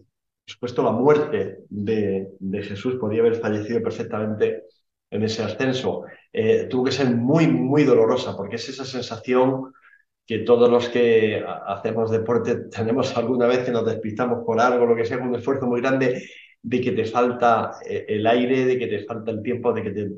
[0.45, 4.63] supuesto la muerte de, de Jesús podría haber fallecido perfectamente
[5.09, 6.03] en ese ascenso.
[6.31, 9.73] Eh, tuvo que ser muy, muy dolorosa, porque es esa sensación
[10.25, 14.95] que todos los que hacemos deporte tenemos alguna vez que nos despistamos por algo, lo
[14.95, 16.23] que sea, un esfuerzo muy grande,
[16.61, 20.09] de que te falta eh, el aire, de que te falta el tiempo, de que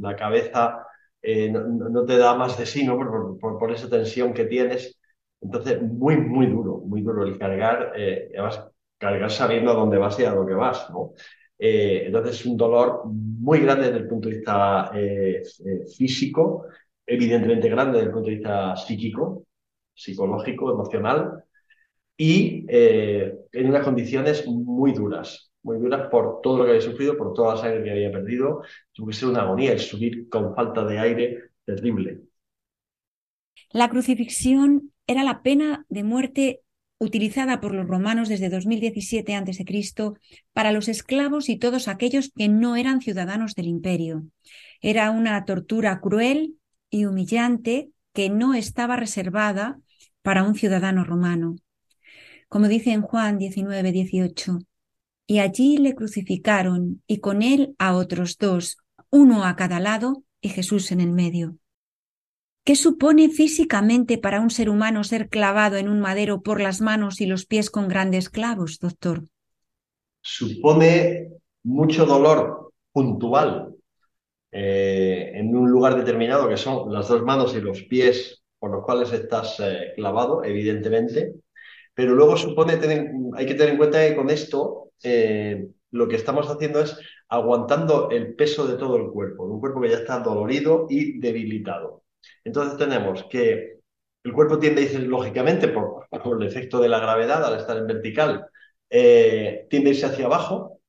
[0.00, 0.84] la cabeza
[1.22, 2.96] eh, no, te da más de sí, ¿no?
[2.96, 4.98] Por, por, esa tensión que tienes.
[5.40, 8.68] Entonces, muy, muy duro, muy duro el cargar, además,
[8.98, 11.12] cargar sabiendo a dónde vas y a lo que vas, ¿no?
[11.58, 16.66] Eh, entonces es un dolor muy grande desde el punto de vista eh, eh, físico,
[17.06, 19.44] evidentemente grande desde el punto de vista psíquico,
[19.94, 21.44] psicológico, emocional,
[22.18, 27.34] y en unas condiciones muy duras, muy duras por todo lo que había sufrido, por
[27.34, 28.62] toda la sangre que había perdido.
[28.92, 32.22] Tuvo que ser una agonía el subir con falta de aire terrible.
[33.70, 36.62] La crucifixión era la pena de muerte
[36.98, 39.64] utilizada por los romanos desde 2017 a.C.
[40.52, 44.24] para los esclavos y todos aquellos que no eran ciudadanos del imperio.
[44.80, 46.56] Era una tortura cruel
[46.90, 49.78] y humillante que no estaba reservada
[50.22, 51.56] para un ciudadano romano.
[52.48, 54.58] Como dice en Juan 19, 18,
[55.26, 58.78] y allí le crucificaron y con él a otros dos,
[59.10, 61.58] uno a cada lado y Jesús en el medio.
[62.66, 67.20] ¿Qué supone físicamente para un ser humano ser clavado en un madero por las manos
[67.20, 69.22] y los pies con grandes clavos, doctor?
[70.20, 71.28] Supone
[71.62, 73.72] mucho dolor puntual
[74.50, 78.84] eh, en un lugar determinado, que son las dos manos y los pies por los
[78.84, 81.34] cuales estás eh, clavado, evidentemente,
[81.94, 82.72] pero luego supone,
[83.36, 86.98] hay que tener en cuenta que con esto eh, lo que estamos haciendo es
[87.28, 92.02] aguantando el peso de todo el cuerpo, un cuerpo que ya está dolorido y debilitado.
[92.44, 93.76] Entonces tenemos que
[94.26, 98.46] el cuerpo tiende lógicamente, por, el efecto de la gravedad, al estar en vertical,
[98.90, 100.80] eh, tiende a irse hacia abajo.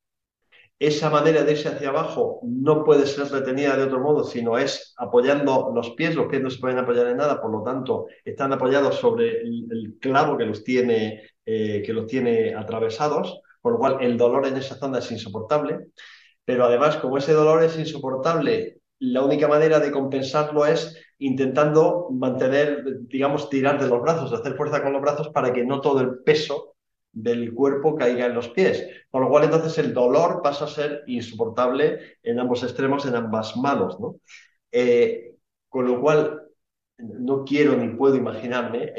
[0.80, 4.96] Esa manera de irse hacia abajo no puede ser retenida de otro modo, sino es
[4.98, 8.54] apoyando los pies, los pies no se pueden apoyar en nada, por lo tanto están
[8.54, 13.98] apoyados sobre el, clavo que los, tiene, eh, que los tiene atravesados, por lo cual
[14.02, 15.90] el dolor en esa zona es insoportable,
[16.44, 22.84] pero además como ese dolor es insoportable, la única manera de compensarlo es intentando mantener,
[23.08, 26.20] digamos, tirar de los brazos, hacer fuerza con los brazos para que no todo el
[26.20, 26.76] peso
[27.12, 28.88] del cuerpo caiga en los pies.
[29.10, 33.58] Con lo cual entonces el dolor pasa a ser insoportable en ambos extremos, en ambas
[33.58, 34.00] manos.
[34.00, 34.18] ¿no?
[34.72, 35.36] Eh,
[35.70, 36.44] con lo cual
[36.98, 38.94] no quiero ni puedo imaginarme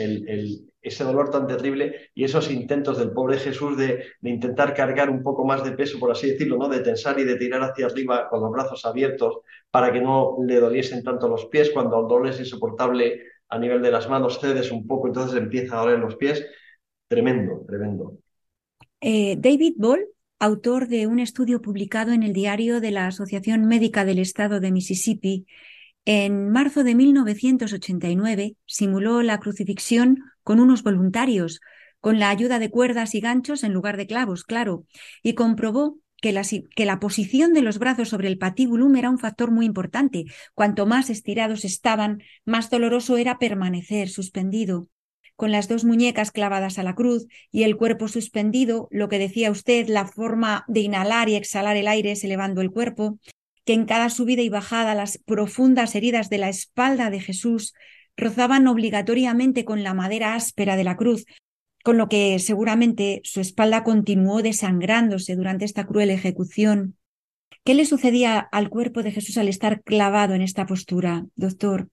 [0.88, 5.44] ese dolor tan terrible y esos intentos del pobre Jesús de, intentar cargar un poco
[5.44, 6.68] más de peso, por así decirlo, ¿no?
[6.68, 9.38] de tensar y de tirar hacia arriba con los brazos abiertos
[9.70, 11.70] para que no le doliesen tanto los pies.
[11.70, 15.78] Cuando el dolor es insoportable a nivel de las manos, cedes un poco, entonces empieza
[15.78, 16.44] a doler los pies.
[17.08, 18.18] Tremendo, tremendo.
[19.00, 20.06] Eh, David Ball,
[20.38, 24.72] autor de un estudio publicado en el diario de la Asociación Médica del Estado de
[24.72, 25.46] Mississippi,
[26.10, 31.60] en marzo de 1989 simuló la crucifixión con unos voluntarios,
[32.00, 34.86] con la ayuda de cuerdas y ganchos en lugar de clavos, claro,
[35.22, 39.66] y comprobó que la, posición de los brazos sobre el patibulum era un factor muy
[39.66, 40.24] importante.
[40.54, 44.88] Cuanto más estirados estaban, más doloroso era permanecer suspendido
[45.36, 49.50] con las dos muñecas clavadas a la cruz y el cuerpo suspendido, lo que decía
[49.50, 53.18] usted, la forma de inhalar y exhalar el aire es elevando el cuerpo,
[53.66, 57.74] que en cada subida y bajada las profundas heridas de la espalda de Jesús
[58.18, 61.24] rozaban obligatoriamente con la madera áspera de la cruz,
[61.82, 66.98] con lo que seguramente su espalda continuó desangrándose durante esta cruel ejecución.
[67.64, 71.88] ¿Qué le sucedía al cuerpo de Jesús al estar clavado en esta postura, doctor?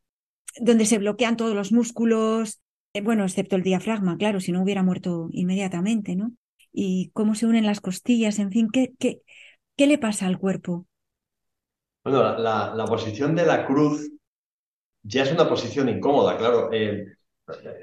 [0.60, 2.60] Donde se bloquean todos los músculos,
[2.94, 6.32] eh, bueno, excepto el diafragma, claro, si no hubiera muerto inmediatamente, ¿no?
[6.74, 9.22] Y cómo se unen las costillas, en fin, ¿qué, qué,
[9.78, 10.88] qué le pasa al cuerpo?
[12.04, 14.12] Bueno, la, posición de la cruz
[15.08, 16.70] ya es una posición incómoda, claro.
[16.74, 17.06] Eh,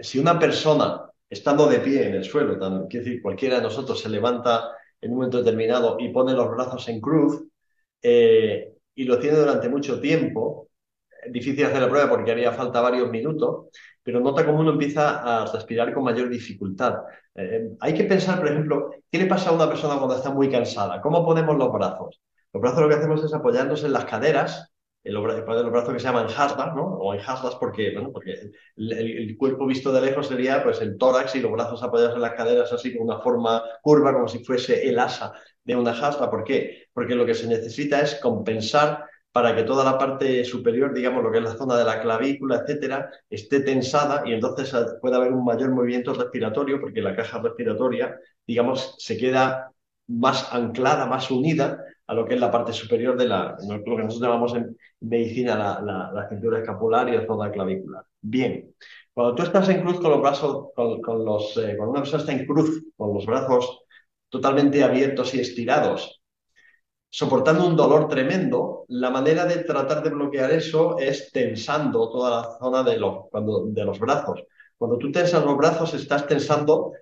[0.01, 2.59] si una persona, estando de pie en el suelo,
[2.89, 4.71] quiero decir, cualquiera de nosotros se levanta
[5.01, 7.45] en un momento determinado y pone los brazos en cruz
[8.03, 10.69] eh, y lo tiene durante mucho tiempo,
[11.31, 13.69] difícil hacer la prueba porque haría falta varios minutos,
[14.03, 16.97] pero nota cómo uno empieza a respirar con mayor dificultad.
[17.37, 20.51] Eh, hay que pensar, por ejemplo, ¿qué le pasa a una persona cuando está muy
[20.51, 21.01] cansada?
[21.01, 22.21] ¿Cómo ponemos los brazos?
[22.53, 24.72] Los brazos lo que hacemos es apoyarnos en las caderas,
[25.05, 26.85] en los, brazos que se llaman hasbas, ¿no?
[26.85, 31.35] O en hasbas porque, bueno, porque el, cuerpo visto de lejos sería pues el tórax
[31.35, 34.89] y los brazos apoyados en las caderas así con una forma curva, como si fuese
[34.89, 35.33] el asa
[35.65, 36.31] de una hasba.
[36.31, 36.87] ¿Por qué?
[36.93, 41.33] Porque lo que se necesita es compensar para que toda la parte superior, digamos, lo
[41.33, 45.45] que es la zona de la clavícula, etcétera, esté tensada y entonces puede haber un
[45.45, 49.73] mayor movimiento respiratorio porque la caja respiratoria, digamos, se queda
[50.07, 54.03] más anclada, más unida a lo que es la parte superior de la, lo que
[54.03, 58.05] nosotros llamamos en medicina la, cintura escapular y la zona clavicular.
[58.21, 58.75] Bien,
[59.13, 62.33] cuando tú estás en cruz con los brazos, con, los, eh, cuando una persona está
[62.33, 63.83] en cruz con los brazos
[64.29, 66.23] totalmente abiertos y estirados,
[67.11, 72.59] soportando un dolor tremendo, la manera de tratar de bloquear eso es tensando toda la
[72.59, 74.43] zona de los, cuando, de los brazos.
[74.79, 76.93] Cuando tú tensas los brazos, estás tensando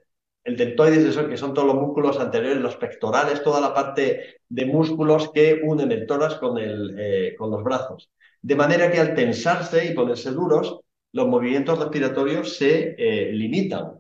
[0.44, 5.30] el deltoides, que son todos los músculos anteriores, los pectorales, toda la parte de músculos
[5.32, 8.10] que unen el tórax con, el, eh, con los brazos.
[8.42, 10.80] De manera que al tensarse y ponerse duros,
[11.12, 13.98] los movimientos respiratorios se eh, limitan.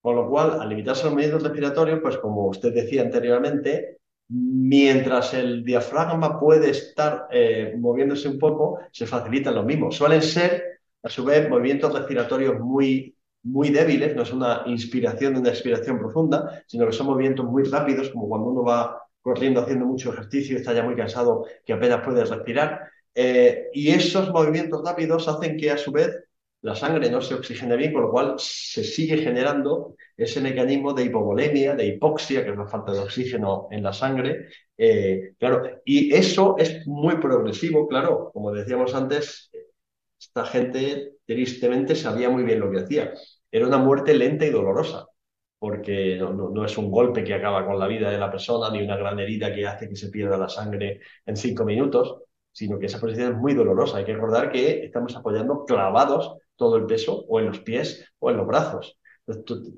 [0.00, 5.62] Con lo cual, al limitarse los movimientos respiratorios, pues como usted decía anteriormente, mientras el
[5.64, 9.96] diafragma puede estar eh, moviéndose un poco, se facilitan los mismos.
[9.96, 15.50] Suelen ser, a su vez, movimientos respiratorios muy, muy débiles, no es una inspiración, una
[15.50, 20.12] expiración profunda, sino que son movimientos muy rápidos, como cuando uno va corriendo haciendo mucho
[20.12, 22.80] ejercicio y está ya muy cansado que apenas puede respirar.
[23.14, 26.10] Eh, y esos movimientos rápidos hacen que a su vez
[26.62, 31.04] la sangre no se oxigene bien, con lo cual se sigue generando ese mecanismo de
[31.04, 34.48] hipovolemia, de hipoxia, que es la falta de oxígeno en la sangre.
[34.78, 39.50] Eh, claro, y eso es muy progresivo, claro, como decíamos antes,
[40.20, 43.12] esta gente tristemente sabía muy bien lo que hacía.
[43.52, 45.06] Era una muerte lenta y dolorosa,
[45.58, 48.96] porque no, es un golpe que acaba con la vida de la persona, ni una
[48.96, 52.16] gran herida que hace que se pierda la sangre en cinco minutos,
[52.50, 53.98] sino que esa posición es muy dolorosa.
[53.98, 58.30] Hay que recordar que estamos apoyando clavados todo el peso o en los pies o
[58.30, 58.98] en los brazos.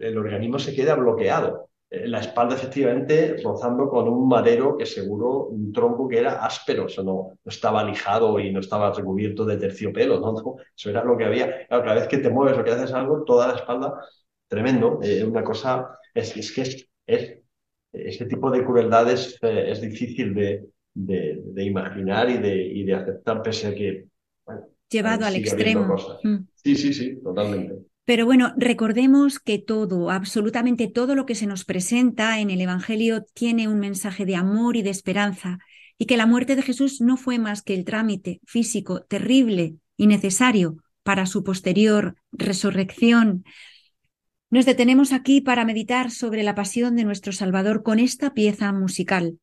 [0.01, 1.69] El organismo se queda bloqueado.
[1.95, 6.87] Eh, la espalda efectivamente rozando con un madero que seguro, un tronco que era áspero,
[6.87, 10.57] eso no, estaba lijado y no estaba recubierto de terciopelo, ¿no?
[10.77, 11.67] eso era lo que había.
[11.69, 13.95] cada vez que te mueves o que haces algo, toda la espalda,
[14.49, 16.63] tremendo, eh, una cosa, es, es que
[17.07, 17.39] es,
[17.93, 20.65] ese tipo de crueldades eh, es difícil de,
[20.95, 24.07] de, imaginar y de, y de aceptar, pese a que...
[24.89, 25.97] Llevado al extremo.
[26.23, 26.47] Mm.
[26.55, 27.75] Sí, sí, sí, totalmente.
[28.05, 33.25] Pero bueno, recordemos que todo, absolutamente todo lo que se nos presenta en el Evangelio
[33.33, 35.59] tiene un mensaje de amor y de esperanza,
[35.97, 40.07] y que la muerte de Jesús no fue más que el trámite físico terrible y
[40.07, 43.45] necesario para su posterior resurrección.
[44.51, 49.39] Nos detenemos aquí para meditar sobre la pasión de nuestro Salvador con esta pieza musical.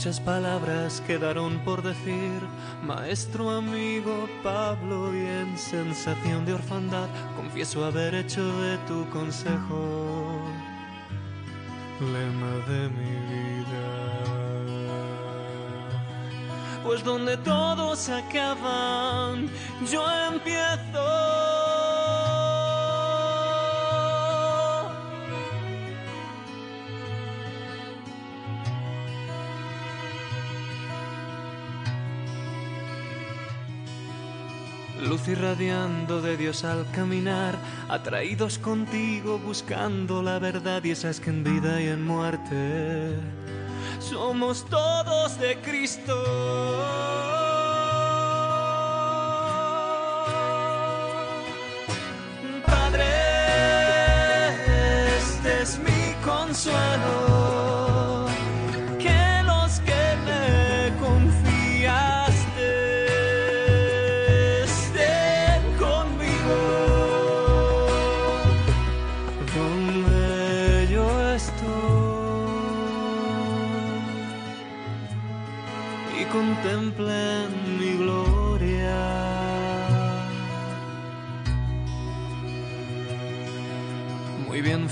[0.00, 2.40] Muchas palabras quedaron por decir,
[2.82, 10.40] maestro, amigo Pablo, y en sensación de orfandad confieso haber hecho de tu consejo
[12.00, 13.88] lema de mi vida.
[16.82, 19.50] Pues donde todos acaban,
[19.92, 21.49] yo empiezo.
[35.00, 37.56] Luz irradiando de Dios al caminar,
[37.88, 43.16] atraídos contigo buscando la verdad y esas que en vida y en muerte
[44.10, 47.39] somos todos de Cristo.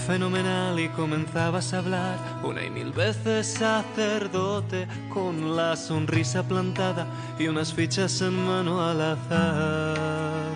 [0.08, 7.06] Fenomenal y comenzabas a hablar una y mil veces sacerdote con la sonrisa plantada
[7.38, 10.54] y unas fichas en mano al azar.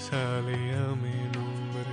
[0.00, 1.92] Salía mi nombre.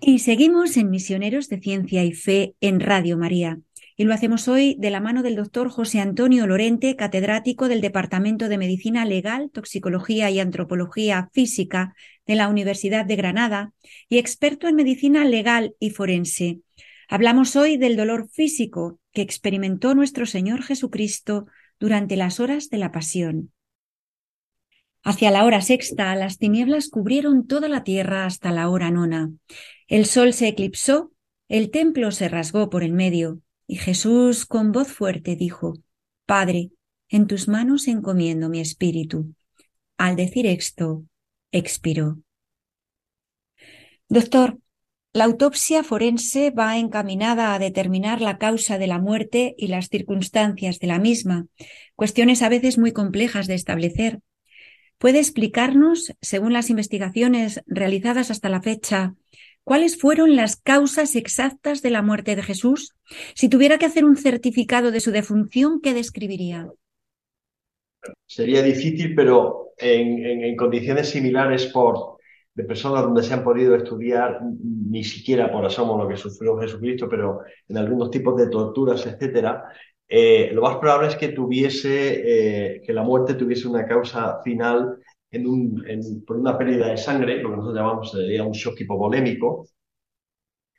[0.00, 3.58] Y seguimos en Misioneros de Ciencia y Fe en Radio María
[4.02, 8.48] y lo hacemos hoy de la mano del doctor José Antonio Lorente, catedrático del Departamento
[8.48, 11.94] de Medicina Legal, Toxicología y Antropología Física
[12.26, 13.72] de la Universidad de Granada
[14.08, 16.62] y experto en medicina legal y forense.
[17.08, 21.46] Hablamos hoy del dolor físico que experimentó nuestro Señor Jesucristo
[21.78, 23.52] durante las horas de la pasión.
[25.04, 29.30] Hacia la hora sexta, las tinieblas cubrieron toda la tierra hasta la hora nona.
[29.86, 31.12] El sol se eclipsó,
[31.46, 33.38] el templo se rasgó por el medio,
[33.72, 35.78] y Jesús con voz fuerte dijo,
[36.26, 36.72] Padre,
[37.08, 39.34] en tus manos encomiendo mi espíritu.
[39.96, 41.06] Al decir esto,
[41.52, 42.18] expiró.
[44.10, 44.58] Doctor,
[45.14, 50.78] la autopsia forense va encaminada a determinar la causa de la muerte y las circunstancias
[50.78, 51.46] de la misma,
[51.96, 54.20] cuestiones a veces muy complejas de establecer.
[54.98, 59.14] ¿Puede explicarnos, según las investigaciones realizadas hasta la fecha,
[59.64, 62.94] ¿Cuáles fueron las causas exactas de la muerte de Jesús?
[63.34, 66.68] Si tuviera que hacer un certificado de su defunción, ¿qué describiría?
[68.26, 72.16] Sería difícil, pero en, condiciones similares por
[72.54, 77.08] de personas donde se han podido estudiar ni siquiera por asomo lo que sufrió Jesucristo,
[77.08, 79.64] pero en algunos tipos de torturas, etcétera,
[80.06, 84.98] eh, lo más probable es que tuviese eh, que la muerte tuviese una causa final
[86.26, 89.66] por una pérdida de sangre, lo que nosotros llamamos sería un shock hipovolémico.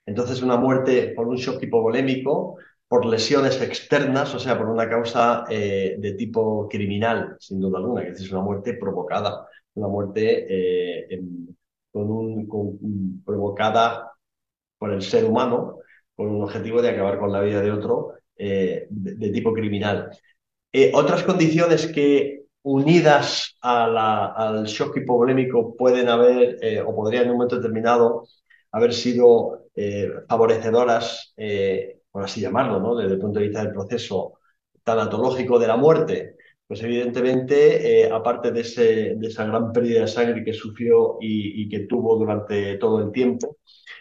[0.05, 5.45] Entonces, una muerte por un shock hipovolémico, por lesiones externas, o sea, por una causa
[5.49, 11.19] eh, de tipo criminal, sin duda alguna, que es una muerte provocada, una muerte eh,
[13.25, 14.11] provocada
[14.77, 15.79] por el ser humano,
[16.15, 20.11] con un objetivo de acabar con la vida de otro eh, de, tipo criminal.
[20.93, 27.57] otras condiciones que unidas al shock hipovolémico pueden haber eh, o podrían en un momento
[27.57, 28.27] determinado
[28.71, 32.95] haber sido eh, favorecedoras, eh, por así llamarlo, ¿no?
[32.95, 34.39] desde el punto de vista del proceso
[34.83, 36.35] tanatológico de la muerte,
[36.65, 42.17] pues evidentemente, aparte de, esa gran pérdida de sangre que sufrió y, y, que tuvo
[42.17, 43.57] durante todo el tiempo,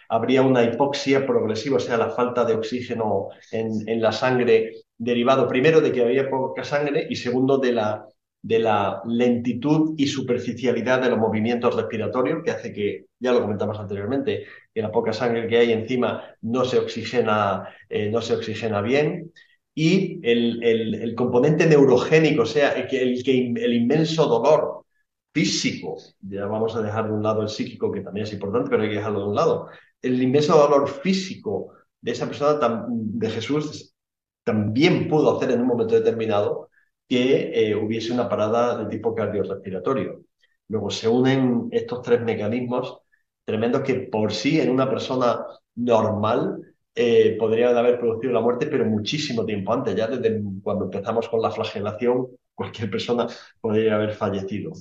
[0.09, 5.47] habría una hipoxia progresiva, o sea, la falta de oxígeno en, en la sangre derivado
[5.47, 8.07] primero de que había poca sangre y segundo de la
[8.43, 13.79] de la lentitud y superficialidad de los movimientos respiratorios, que hace que, ya lo comentamos
[13.79, 18.81] anteriormente, que la poca sangre que hay encima no se oxigena, eh, no se oxigena
[18.81, 19.31] bien.
[19.73, 22.87] Y el, el, componente neurogénico, o sea, el,
[23.25, 24.85] el, el inmenso dolor
[25.33, 28.83] físico, ya vamos a dejar de un lado el psíquico, que también es importante, pero
[28.83, 29.69] hay que dejarlo de un lado,
[30.01, 33.95] el inmenso dolor físico de esa persona, de Jesús,
[34.43, 36.69] también pudo hacer en un momento determinado
[37.13, 40.21] que eh, hubiese una parada de tipo cardiorrespiratorio.
[40.67, 43.01] Luego se unen estos tres mecanismos
[43.45, 45.45] tremendos que por sí en una persona
[45.75, 51.29] normal eh, podrían haber producido la muerte, pero muchísimo tiempo antes, ya desde cuando empezamos
[51.29, 53.27] con la flagelación, cualquier persona
[53.61, 54.71] podría haber fallecido.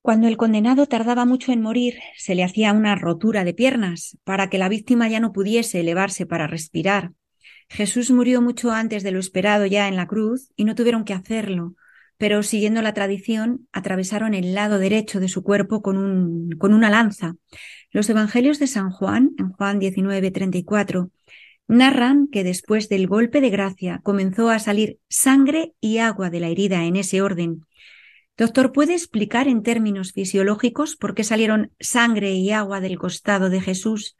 [0.00, 4.50] Cuando el condenado tardaba mucho en morir, se le hacía una rotura de piernas para
[4.50, 7.12] que la víctima ya no pudiese elevarse para respirar.
[7.72, 11.14] Jesús murió mucho antes de lo esperado ya en la cruz y no tuvieron que
[11.14, 11.74] hacerlo,
[12.18, 16.90] pero siguiendo la tradición atravesaron el lado derecho de su cuerpo con, un, con una
[16.90, 17.36] lanza.
[17.90, 21.10] Los evangelios de San Juan, en Juan 19, 34,
[21.66, 26.48] narran que después del golpe de gracia comenzó a salir sangre y agua de la
[26.48, 27.64] herida en ese orden.
[28.36, 33.62] Doctor, ¿puede explicar en términos fisiológicos por qué salieron sangre y agua del costado de
[33.62, 34.16] Jesús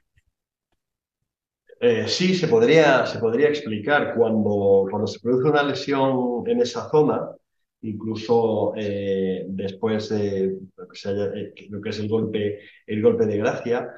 [1.82, 6.88] eh, sí, se podría, se podría explicar cuando, cuando se produce una lesión en esa
[6.88, 7.28] zona,
[7.80, 13.88] incluso eh, después de eh, lo que es el golpe, el golpe de gracia,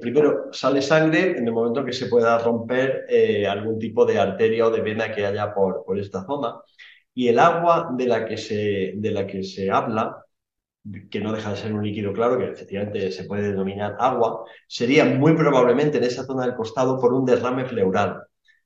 [0.00, 3.04] primero sale sangre en el momento que se pueda romper
[3.48, 6.54] algún tipo de arteria o de vena que haya por, por esta zona.
[7.14, 10.24] Y el agua de la que se, de la que se habla
[11.10, 15.04] que no deja de ser un líquido claro, que efectivamente se puede denominar agua, sería
[15.04, 18.22] muy probablemente en esa zona del costado por un derrame pleural.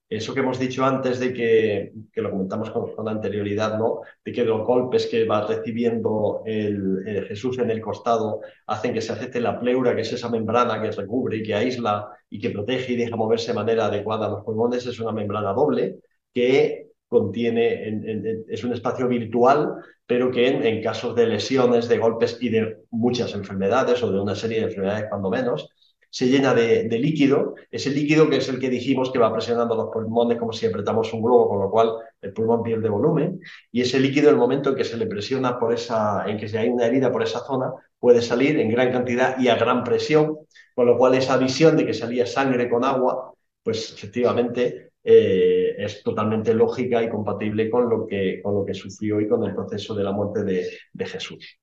[0.09, 4.01] Eso que hemos dicho antes de que, que lo comentamos con, anterioridad, ¿no?
[4.23, 9.13] De que los golpes que va recibiendo el, Jesús en el costado hacen que se
[9.13, 12.93] afecte la pleura, que es esa membrana que recubre y que aísla y que protege
[12.93, 16.01] y deja moverse de manera adecuada los pulmones, es una membrana doble
[16.35, 19.75] que contiene, es un espacio virtual,
[20.07, 24.35] pero que en, casos de lesiones, de golpes y de muchas enfermedades o de una
[24.35, 25.69] serie de enfermedades cuando menos,
[26.09, 29.91] se llena de, líquido, ese líquido que es el que dijimos que va presionando los
[29.93, 31.93] pulmones como si apretamos un globo, con lo cual
[32.23, 33.41] el pulmón pierde volumen,
[33.71, 36.49] y ese líquido, en el momento en que se le presiona por esa, en que
[36.49, 39.85] se hay una herida por esa zona, puede salir en gran cantidad y a gran
[39.85, 40.39] presión,
[40.75, 46.03] con lo cual esa visión de que salía sangre con agua, pues efectivamente eh, es
[46.03, 49.95] totalmente lógica y compatible con lo, que, con lo que sufrió y con el proceso
[49.95, 51.59] de la muerte de, de Jesús.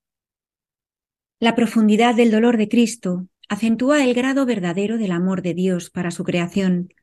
[1.40, 6.12] La profundidad del dolor de Cristo acentúa el grado verdadero del amor de Dios para
[6.12, 6.94] su creación.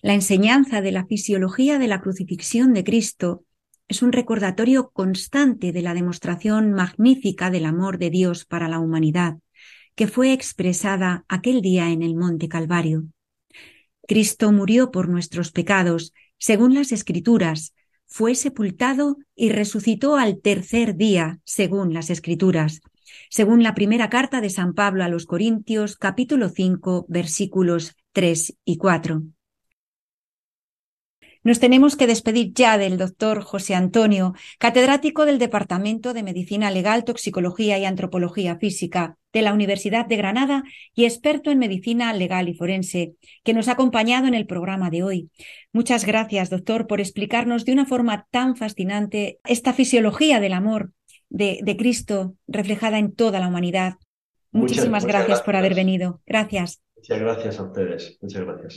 [0.00, 3.44] La enseñanza de la fisiología de la crucifixión de Cristo
[3.88, 9.38] es un recordatorio constante de la demostración magnífica del amor de Dios para la humanidad,
[9.94, 13.04] que fue expresada aquel día en el Monte Calvario.
[14.06, 17.74] Cristo murió por nuestros pecados, según las Escrituras,
[18.06, 22.80] fue sepultado y resucitó al tercer día, según las Escrituras,
[23.28, 28.76] según la primera carta de San Pablo a los Corintios, capítulo 5, versículos 3 y
[28.76, 29.33] 4.
[31.44, 37.04] Nos tenemos que despedir ya del doctor José Antonio, catedrático del Departamento de Medicina Legal,
[37.04, 40.64] Toxicología y Antropología Física de la Universidad de Granada
[40.94, 45.02] y experto en medicina legal y forense, que nos ha acompañado en el programa de
[45.02, 45.30] hoy.
[45.70, 50.92] Muchas gracias, doctor, por explicarnos de una forma tan fascinante esta fisiología del amor
[51.28, 53.96] de, Cristo reflejada en toda la humanidad.
[54.50, 56.22] Muchísimas gracias por haber venido.
[56.24, 56.80] Gracias.
[56.96, 58.18] Muchas gracias a ustedes.
[58.22, 58.76] Muchas gracias.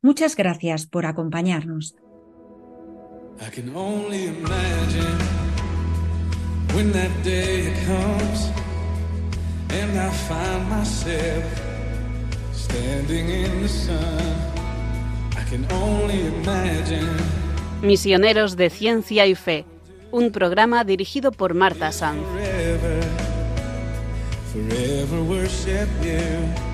[0.00, 1.96] Muchas gracias por acompañarnos.
[3.40, 5.18] I can only imagine
[6.72, 8.50] when that day comes
[9.70, 11.44] and I find myself
[12.52, 14.18] standing in the sun.
[15.36, 17.08] I can only imagine
[17.82, 19.64] Misioneros de Ciencia y Fe,
[20.12, 22.22] un programa dirigido por Marta Sanz.
[22.34, 23.02] forever,
[24.52, 26.67] forever worship you.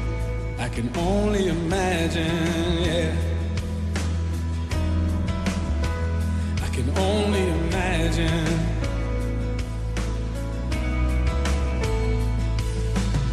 [0.58, 3.16] I can only imagine, yeah.
[6.62, 8.58] I can only imagine.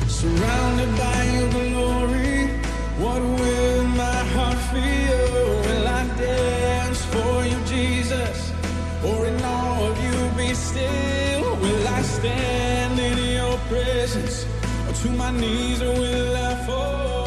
[0.08, 2.48] Surrounded by your glory,
[3.00, 5.62] what will my heart feel?
[5.66, 8.52] Will I dance for you, Jesus?
[9.06, 11.56] Or in awe of you be still?
[11.58, 14.51] Will I stand in your presence?
[15.02, 17.21] to my knees will I fall.